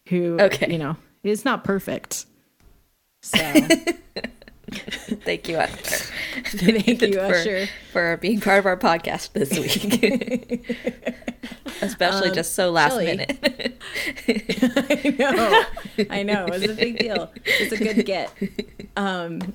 [0.07, 0.71] who, Okay.
[0.71, 2.25] you know, is not perfect.
[3.21, 3.37] So
[5.23, 5.75] Thank you, Usher.
[6.43, 7.67] thank you, for, Usher.
[7.93, 10.75] for being part of our podcast this week.
[11.81, 13.05] Especially Um, just so last Shelley.
[13.05, 13.81] minute.
[14.27, 15.63] I know.
[16.09, 16.45] I know.
[16.47, 17.31] It was a big deal.
[17.45, 18.31] It's a good get.
[18.97, 19.53] Um,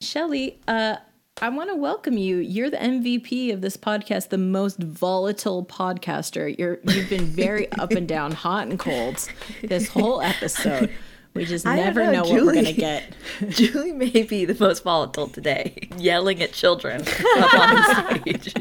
[0.00, 0.96] Shelley, uh,
[1.40, 2.38] I want to welcome you.
[2.38, 6.56] You're the MVP of this podcast, the most volatile podcaster.
[6.58, 9.26] You're you've been very up and down, hot and cold
[9.62, 10.90] this whole episode.
[11.34, 13.12] We just I never know, know, what we're gonna get.
[13.48, 17.02] Julie may be the most volatile today, yelling at children
[17.38, 18.54] up on the stage.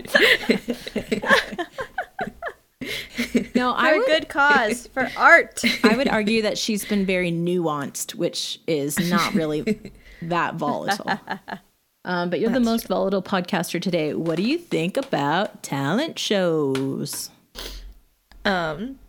[3.56, 5.62] No, For I a would, good cause, for art.
[5.84, 9.92] I would argue that she's been very nuanced, which is not really
[10.24, 11.20] that volatile.
[12.06, 14.14] Um, but you're the most volatile podcaster today.
[14.14, 17.30] What do you think about talent shows?
[18.44, 19.00] Um,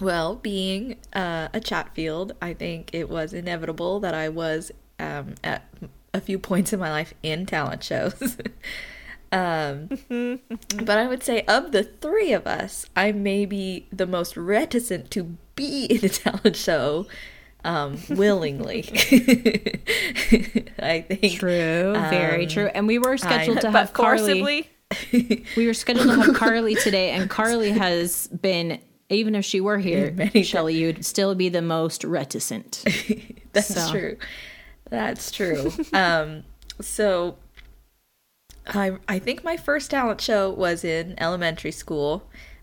[0.00, 5.64] well, being uh, a Chatfield, I think it was inevitable that I was um, at
[6.12, 8.36] a few points in my life in talent shows.
[9.32, 9.88] um,
[10.76, 15.10] but I would say of the three of us, I may be the most reticent
[15.12, 17.06] to be in a talent show
[17.64, 18.84] um, willingly.
[20.78, 22.66] I think True, very true.
[22.66, 24.18] And we were scheduled to have Carly.
[24.18, 24.70] forcibly.
[25.56, 28.80] We were scheduled to have Carly today, and Carly has been.
[29.10, 32.84] Even if she were here, Shelley, you'd still be the most reticent.
[33.52, 33.90] That's So.
[33.90, 34.16] true.
[34.88, 35.72] That's true.
[35.92, 36.44] um,
[36.80, 37.36] so
[38.66, 42.22] I I think my first talent show was in elementary school.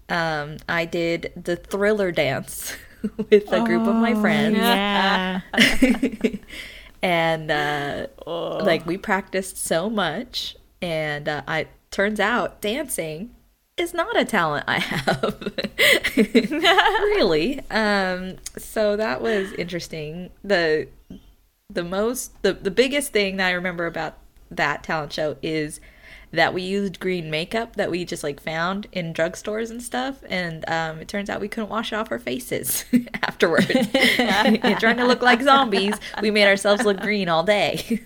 [0.09, 2.75] Um, I did the thriller dance
[3.29, 4.57] with a group of my friends.
[4.57, 5.41] Yeah.
[7.01, 13.31] and uh, like we practiced so much and uh, i turns out dancing
[13.77, 15.53] is not a talent i have.
[17.15, 17.61] Really.
[17.69, 20.31] Um so that was interesting.
[20.43, 20.87] The
[21.69, 24.17] the most the, the biggest thing that i remember about
[24.49, 25.81] that talent show is
[26.31, 30.67] that we used green makeup that we just like found in drugstores and stuff and
[30.69, 32.83] um, it turns out we couldn't wash off our faces
[33.23, 33.67] afterwards.
[33.69, 35.95] Trying to look like zombies.
[36.21, 38.01] We made ourselves look green all day.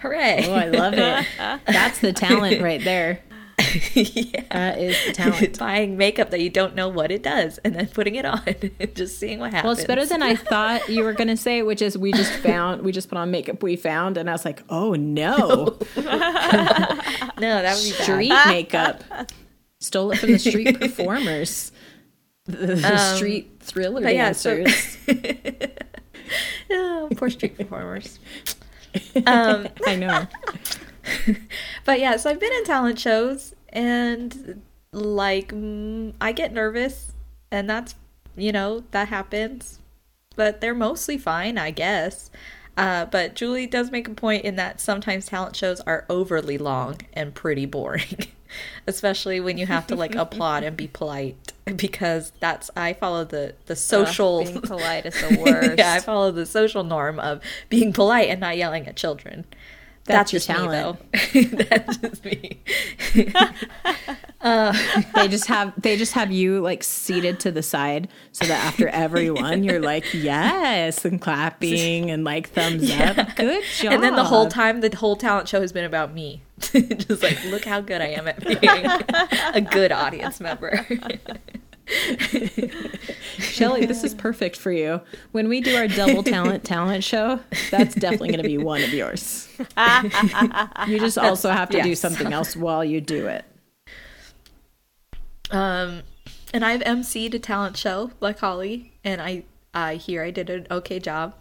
[0.00, 0.44] Hooray.
[0.46, 1.26] Oh, I love it.
[1.66, 3.20] That's the talent right there.
[3.94, 4.42] yeah.
[4.50, 5.58] That is the talent.
[5.58, 8.94] buying makeup that you don't know what it does and then putting it on and
[8.94, 11.62] just seeing what happens Well, it's better than I thought you were going to say,
[11.62, 14.18] which is we just found, we just put on makeup we found.
[14.18, 16.02] And I was like, oh no, no
[17.40, 18.48] that would be street bad.
[18.48, 19.04] makeup.
[19.80, 21.72] Stole it from the street performers,
[22.44, 24.64] the, the Um, street thriller but yeah, so-
[26.70, 28.18] oh, poor street performers
[29.26, 30.26] um I know.
[31.84, 35.52] But yeah, so I've been in talent shows and like
[36.20, 37.12] I get nervous
[37.50, 37.94] and that's
[38.36, 39.78] you know, that happens.
[40.36, 42.30] But they're mostly fine, I guess.
[42.76, 46.98] Uh, but Julie does make a point in that sometimes talent shows are overly long
[47.14, 48.26] and pretty boring,
[48.86, 53.54] especially when you have to like applaud and be polite because that's I follow the
[53.64, 55.78] the social being polite is the worst.
[55.78, 57.40] yeah, I follow the social norm of
[57.70, 59.46] being polite and not yelling at children.
[60.14, 60.98] That's your just me, talent.
[61.12, 61.40] though.
[61.42, 62.60] That's just me.
[64.42, 64.72] Uh,
[65.16, 68.86] they just have they just have you like seated to the side so that after
[68.88, 73.34] everyone you're like yes and clapping and like thumbs up.
[73.34, 73.94] Good job.
[73.94, 76.42] And then the whole time, the whole talent show has been about me.
[76.60, 78.86] just like, look how good I am at being
[79.54, 80.86] a good audience member.
[83.56, 85.00] Shelley, this is perfect for you.
[85.32, 87.40] When we do our double talent talent show,
[87.70, 89.48] that's definitely going to be one of yours.
[90.86, 93.44] you just also have to do something else while you do it.
[95.50, 96.02] Um,
[96.52, 100.66] and I've emceed a talent show like Holly, and I I hear I did an
[100.70, 101.34] okay job.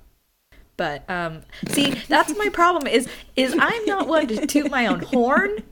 [0.78, 2.88] But um, see, that's my problem.
[2.88, 5.64] Is is I'm not one to toot my own horn.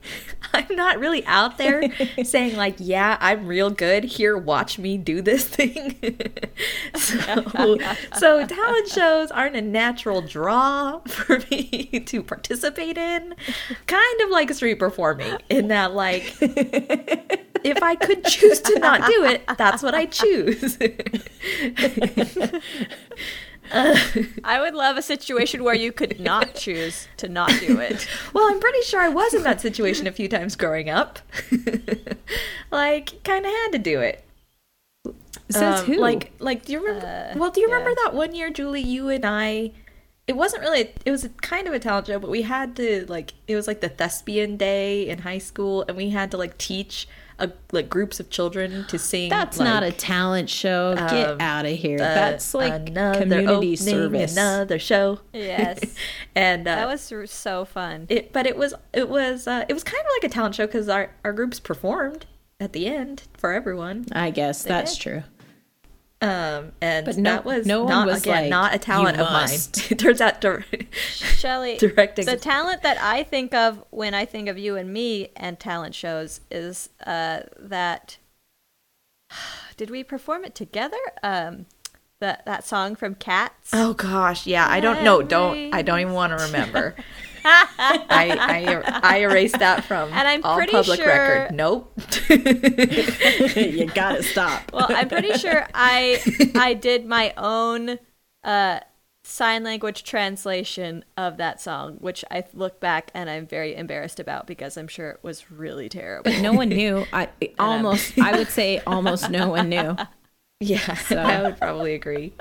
[0.53, 1.83] I'm not really out there
[2.23, 4.05] saying like, yeah, I'm real good.
[4.05, 5.95] Here, watch me do this thing.
[6.95, 7.77] so,
[8.17, 13.35] so talent shows aren't a natural draw for me to participate in.
[13.87, 19.25] Kind of like street performing, in that like if I could choose to not do
[19.25, 20.77] it, that's what I choose.
[24.43, 28.07] I would love a situation where you could not choose to not do it.
[28.33, 31.19] well, I'm pretty sure I was in that situation a few times growing up.
[32.71, 34.23] like, kind of had to do it.
[35.49, 35.97] Says Um, who?
[35.97, 37.07] Like, like, do you remember?
[37.07, 37.95] Uh, well, do you remember yeah.
[38.05, 38.81] that one year, Julie?
[38.81, 39.71] You and I.
[40.27, 40.93] It wasn't really.
[41.03, 43.33] It was kind of a talent show, but we had to like.
[43.47, 47.07] It was like the thespian day in high school, and we had to like teach
[47.39, 49.29] a, like groups of children to sing.
[49.29, 50.95] that's like, not a talent show.
[50.95, 51.95] Get um, out of here.
[51.95, 54.33] uh, that's like community opening, service.
[54.33, 55.19] Another show.
[55.33, 55.79] Yes.
[56.35, 58.05] and uh, That was so fun.
[58.09, 60.65] it but it was it was uh, it was kind of like a talent show
[60.65, 62.25] because our our groups performed
[62.59, 65.01] at the end for everyone I guess that's did.
[65.01, 65.23] true.
[66.23, 69.19] Um and But no- that was no one not was again like, not a talent
[69.19, 69.49] of mine
[69.89, 74.47] it turns out dir- Shelley, directing the talent that I think of when I think
[74.47, 78.17] of you and me and talent shows is uh, that.
[79.77, 80.97] Did we perform it together?
[81.23, 81.65] Um,
[82.19, 83.71] that that song from Cats.
[83.73, 86.95] oh gosh yeah i don't know don't i don't even want to remember
[87.45, 91.55] I, I I erased that from And I'm all pretty public sure- record.
[91.55, 91.93] Nope.
[92.29, 94.71] you gotta stop.
[94.73, 96.21] Well, I'm pretty sure I
[96.55, 97.99] I did my own
[98.43, 98.79] uh,
[99.23, 104.47] sign language translation of that song, which I look back and I'm very embarrassed about
[104.47, 106.29] because I'm sure it was really terrible.
[106.31, 107.05] But no one knew.
[107.13, 107.29] I
[107.59, 108.17] almost.
[108.19, 109.95] I would say almost no one knew.
[110.59, 111.17] Yeah, so.
[111.17, 112.31] I would probably agree.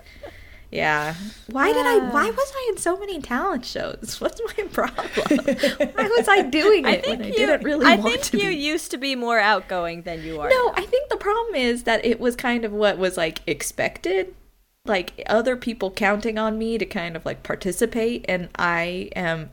[0.73, 1.15] Yeah.
[1.51, 1.99] Why did I?
[1.99, 4.17] Why was I in so many talent shows?
[4.21, 5.07] What's my problem?
[5.17, 8.23] Why was I doing it I think when I you, didn't really I want think
[8.23, 8.57] to you be?
[8.57, 10.49] used to be more outgoing than you are.
[10.49, 10.73] No, now.
[10.75, 14.35] I think the problem is that it was kind of what was like expected.
[14.87, 19.51] Like other people counting on me to kind of like participate, and I am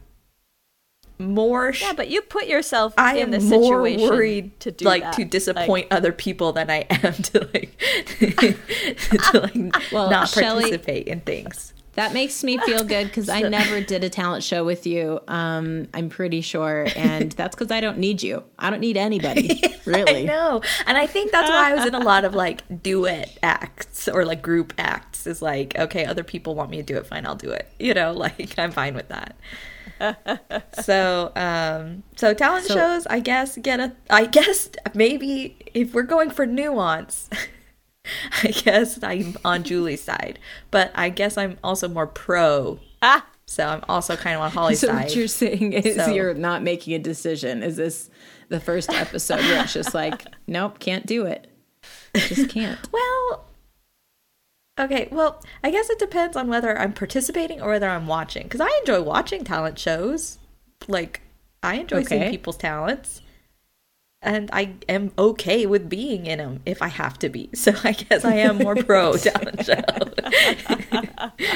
[1.20, 1.74] more.
[1.74, 5.04] sh- Yeah, but you put yourself I in the more situation worried to do like
[5.04, 5.14] that.
[5.14, 7.78] to Like, disappoint other people than I am to like
[8.20, 11.74] to like Well, not Shelley- participate in things.
[11.96, 15.20] that makes me feel good because I never did a talent show with you.
[15.28, 18.44] Um, I'm pretty sure, and that's because I don't need you.
[18.58, 20.22] I don't need anybody, really.
[20.22, 20.62] I know.
[20.86, 24.24] And I think that's why I was in a lot of like duet acts or
[24.24, 27.36] like group acts is like, okay, other people want me to do it, fine, I'll
[27.36, 27.70] do it.
[27.80, 29.36] You know, like I'm fine with that.
[30.82, 36.04] so, um so talent So- shows, I guess get a I guess maybe if we're
[36.04, 37.30] going for nuance,
[38.44, 40.40] I guess I'm on Julie's side.
[40.72, 42.80] But I guess I'm also more pro.
[43.02, 44.96] Ah, So I'm also kind of on Holly's So side.
[45.06, 47.64] what you're saying is So- you're not making a decision.
[47.64, 48.10] Is this
[48.50, 51.48] the first episode where it's just like, nope, can't do it.
[52.16, 52.80] Just can't.
[52.92, 53.46] Well,
[54.80, 55.08] okay.
[55.12, 58.44] Well, I guess it depends on whether I'm participating or whether I'm watching.
[58.44, 60.40] Because I enjoy watching talent shows.
[60.88, 61.22] Like,
[61.62, 63.22] I enjoy seeing people's talents.
[64.22, 67.50] And I am okay with being in them if I have to be.
[67.56, 69.82] So I guess I am more pro talent show.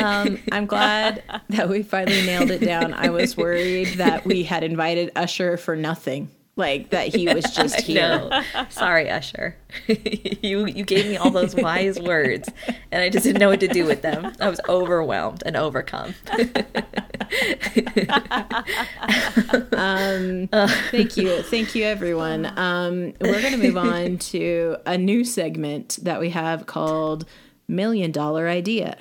[0.01, 2.93] Um, I'm glad that we finally nailed it down.
[2.93, 7.81] I was worried that we had invited Usher for nothing, like that he was just
[7.81, 8.29] here.
[8.29, 8.43] No.
[8.69, 9.55] Sorry, Usher.
[9.87, 12.49] you you gave me all those wise words,
[12.91, 14.33] and I just didn't know what to do with them.
[14.39, 16.13] I was overwhelmed and overcome.
[19.73, 20.47] Um,
[20.91, 22.45] thank you, thank you, everyone.
[22.57, 27.25] Um, we're going to move on to a new segment that we have called
[27.67, 28.97] Million Dollar Idea.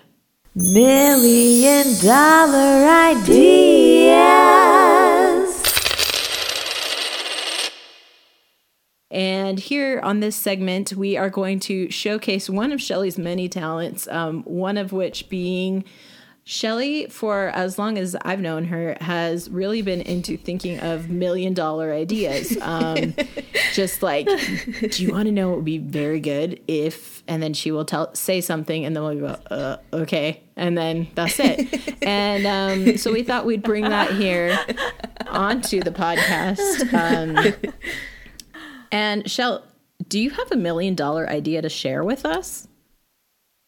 [0.54, 4.81] Million dollar ideas.
[9.12, 14.08] And here on this segment, we are going to showcase one of Shelley's many talents,
[14.08, 15.84] um, one of which being
[16.44, 21.54] Shelley, for as long as I've known her, has really been into thinking of million
[21.54, 22.56] dollar ideas.
[22.62, 23.14] Um,
[23.74, 27.52] just like, do you want to know what would be very good if, and then
[27.54, 30.42] she will tell, say something, and then we'll go, uh, okay.
[30.56, 31.98] And then that's it.
[32.02, 34.58] and um, so we thought we'd bring that here
[35.26, 36.92] onto the podcast.
[36.94, 37.72] Um,
[38.92, 39.64] and Shell,
[40.06, 42.68] do you have a million dollar idea to share with us?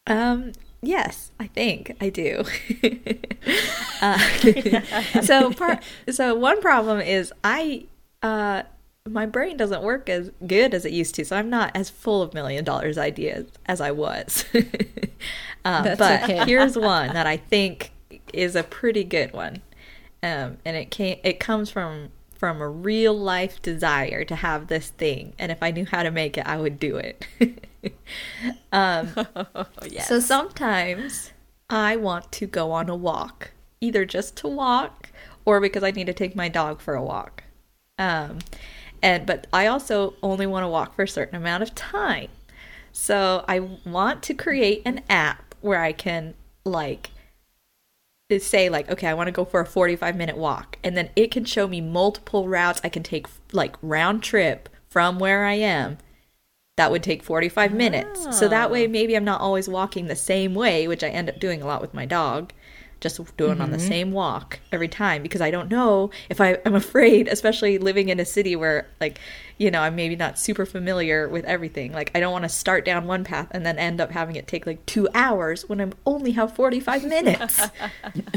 [0.07, 0.51] Um,
[0.81, 2.43] yes, I think I do.
[4.01, 7.85] uh, so, par- so one problem is I,
[8.21, 8.63] uh,
[9.07, 12.21] my brain doesn't work as good as it used to, so I'm not as full
[12.21, 14.45] of million dollars ideas as I was.
[15.65, 16.45] um, but okay.
[16.45, 17.91] here's one that I think
[18.33, 19.61] is a pretty good one,
[20.23, 21.19] um, and it came.
[21.23, 25.71] It comes from from a real life desire to have this thing, and if I
[25.71, 27.25] knew how to make it, I would do it.
[28.71, 29.09] um,
[29.89, 30.07] yes.
[30.07, 31.31] so sometimes
[31.69, 35.09] I want to go on a walk, either just to walk
[35.45, 37.43] or because I need to take my dog for a walk.
[37.97, 38.39] Um,
[39.01, 42.29] and but I also only want to walk for a certain amount of time.
[42.91, 46.33] So I want to create an app where I can
[46.63, 47.11] like
[48.29, 50.77] say like okay, I want to go for a 45 minute walk.
[50.83, 52.81] And then it can show me multiple routes.
[52.83, 55.97] I can take like round trip from where I am.
[56.77, 58.37] That would take 45 minutes.
[58.37, 58.89] So that way, ah.
[58.89, 61.81] maybe I'm not always walking the same way, which I end up doing a lot
[61.81, 62.51] with my dog,
[62.99, 66.75] just doing on the same walk every time because I don't know if I, I'm
[66.85, 69.19] afraid, especially living in a city where, like,
[69.57, 71.91] you know, I'm maybe not super familiar with everything.
[71.91, 74.47] Like, I don't want to start down one path and then end up having it
[74.47, 77.61] take like two hours when I only have 45 minutes.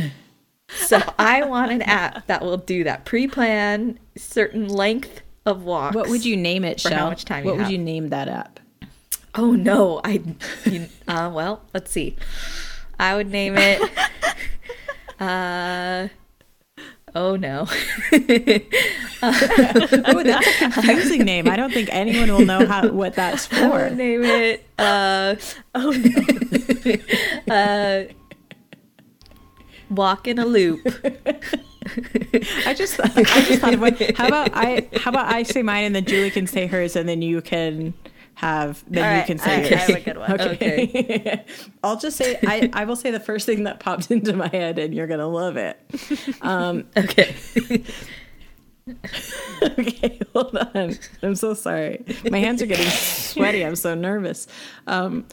[0.70, 5.94] so I want an app that will do that pre plan certain length of walks.
[5.94, 6.98] What would you name it, For Shell?
[6.98, 7.70] how much time what would have.
[7.70, 8.60] you name that app?
[9.34, 10.20] Oh no, I.
[10.64, 12.16] You, uh, well, let's see.
[12.98, 13.80] I would name it.
[15.20, 16.06] Uh.
[17.12, 17.66] Oh no.
[19.20, 21.48] Oh, that's a confusing name.
[21.48, 23.94] I don't think anyone will know how what that's I would for.
[23.96, 24.64] name it.
[24.78, 25.34] Uh.
[25.74, 25.90] Oh
[27.48, 27.52] no.
[27.52, 28.04] uh.
[29.90, 30.80] Walk in a loop.
[32.64, 33.96] I just I just thought of one.
[34.14, 37.08] How about I how about I say mine and then Julie can say hers and
[37.08, 37.92] then you can
[38.38, 39.72] have then All you right, can say yours.
[39.72, 40.40] I have a good one.
[40.40, 41.44] Okay.
[41.82, 44.78] I'll just say I, I will say the first thing that popped into my head
[44.78, 45.76] and you're gonna love it.
[46.40, 47.34] Um, Okay.
[49.62, 50.94] okay, hold on.
[51.20, 52.04] I'm so sorry.
[52.30, 53.66] My hands are getting sweaty.
[53.66, 54.46] I'm so nervous.
[54.86, 55.26] Um,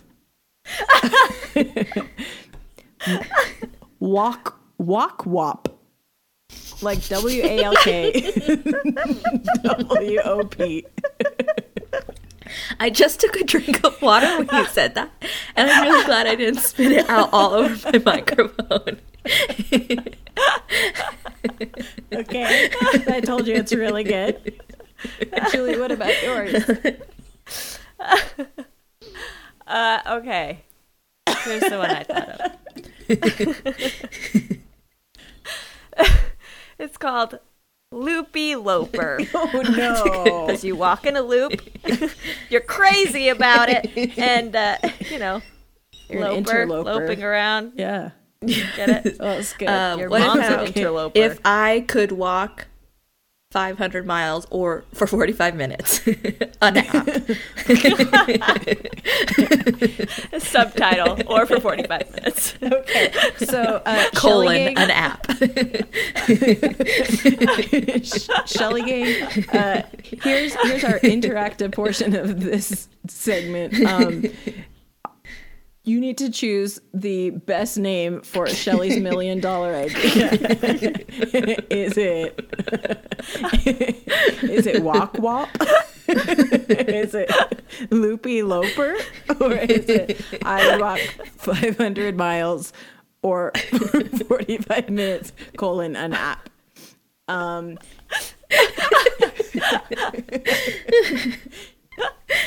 [4.00, 5.70] walk, walk, wop.
[6.82, 8.62] Like W A L K
[9.64, 10.86] W O P.
[12.80, 15.12] I just took a drink of water when you said that,
[15.56, 19.00] and I'm really glad I didn't spit it out all over my microphone.
[22.14, 22.70] Okay.
[23.08, 24.60] I told you it's really good.
[25.52, 26.64] Julie, what about yours?
[29.68, 30.64] Uh, okay.
[31.44, 32.52] Here's the one I thought of.
[36.78, 37.40] It's called
[37.96, 39.20] Loopy Loper.
[39.34, 40.46] Oh no.
[40.48, 41.54] Because you walk in a loop,
[42.50, 44.78] you're crazy about it, and uh,
[45.10, 45.42] you know,
[46.10, 47.74] You're loper, loping around.
[47.76, 48.12] yeah.
[48.46, 49.20] Get it?
[49.20, 49.68] Well, that's good.
[49.70, 51.18] Um, Your what an interloper.
[51.18, 52.68] if I could walk
[53.56, 56.06] 500 miles or for 45 minutes?
[56.62, 57.08] An app.
[60.42, 62.54] Subtitle or for 45 minutes.
[62.62, 63.14] okay.
[63.38, 65.26] So uh, Colon, an app.
[68.46, 69.24] Shelley Gang.
[69.48, 73.74] Uh, here's here's our interactive portion of this segment.
[73.86, 74.26] Um,
[75.86, 80.30] you need to choose the best name for Shelley's million dollar idea.
[81.70, 82.54] is it
[84.44, 85.50] is it Walk Walk?
[86.08, 87.32] is it
[87.92, 88.96] Loopy Loper?
[89.40, 91.00] Or is it I walk
[91.38, 92.74] 500 miles
[93.22, 93.52] or
[94.28, 96.50] 45 minutes colon an app?
[97.28, 97.80] Um,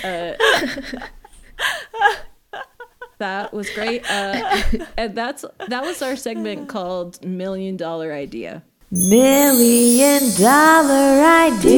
[0.05, 0.35] uh,
[3.19, 4.09] that was great.
[4.09, 4.63] Uh,
[4.97, 8.63] and that's that was our segment called Million Dollar Idea.
[8.91, 11.69] Million dollar ideas.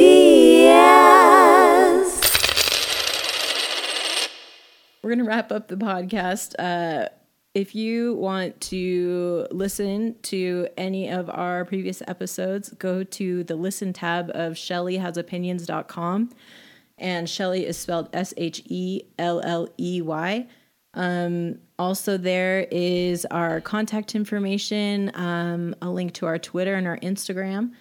[5.02, 6.54] We're gonna wrap up the podcast.
[6.58, 7.08] Uh,
[7.54, 13.92] if you want to listen to any of our previous episodes, go to the listen
[13.92, 16.30] tab of ShelleyHasOpinions.com.
[16.96, 20.46] And Shelley is spelled S H E L L E Y.
[20.94, 26.98] Um, also, there is our contact information, um, a link to our Twitter and our
[26.98, 27.72] Instagram.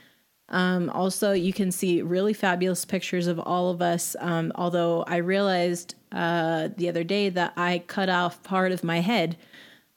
[0.49, 4.16] Um, also, you can see really fabulous pictures of all of us.
[4.20, 8.99] Um, although I realized uh, the other day that I cut off part of my
[9.01, 9.38] head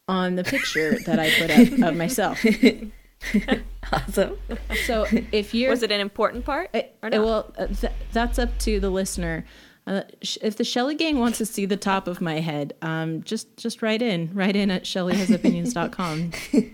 [0.09, 2.45] on the picture that I put up of myself.
[3.93, 4.37] awesome.
[4.85, 6.71] So if you're Was it an important part?
[6.75, 7.21] it, or not?
[7.25, 9.45] well, uh, th- that's up to the listener.
[9.87, 10.03] Uh,
[10.41, 13.83] if the Shelley Gang wants to see the top of my head, um, just just
[13.83, 16.31] write in, write in at ShelleyHasOpinions.com,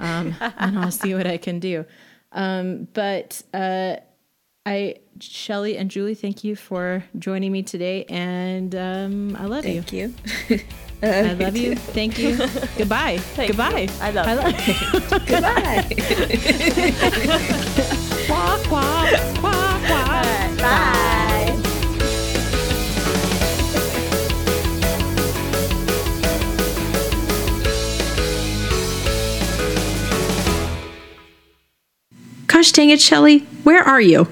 [0.00, 1.86] um, and I'll see what I can do.
[2.32, 3.96] Um, but uh,
[4.66, 9.80] I, Shelley and Julie, thank you for joining me today, and um, I love you.
[9.82, 10.14] Thank you.
[11.02, 11.76] I love you.
[11.76, 12.36] Thank you.
[12.76, 13.16] Goodbye.
[13.18, 13.80] Thank Goodbye.
[13.80, 13.88] you.
[14.02, 14.38] I love I you.
[14.38, 15.82] love Goodbye.
[18.26, 20.58] Quack, quack, quack, quack.
[20.60, 20.96] Bye.
[32.60, 33.38] Gosh dang it, Shelley.
[33.64, 34.28] Where are you?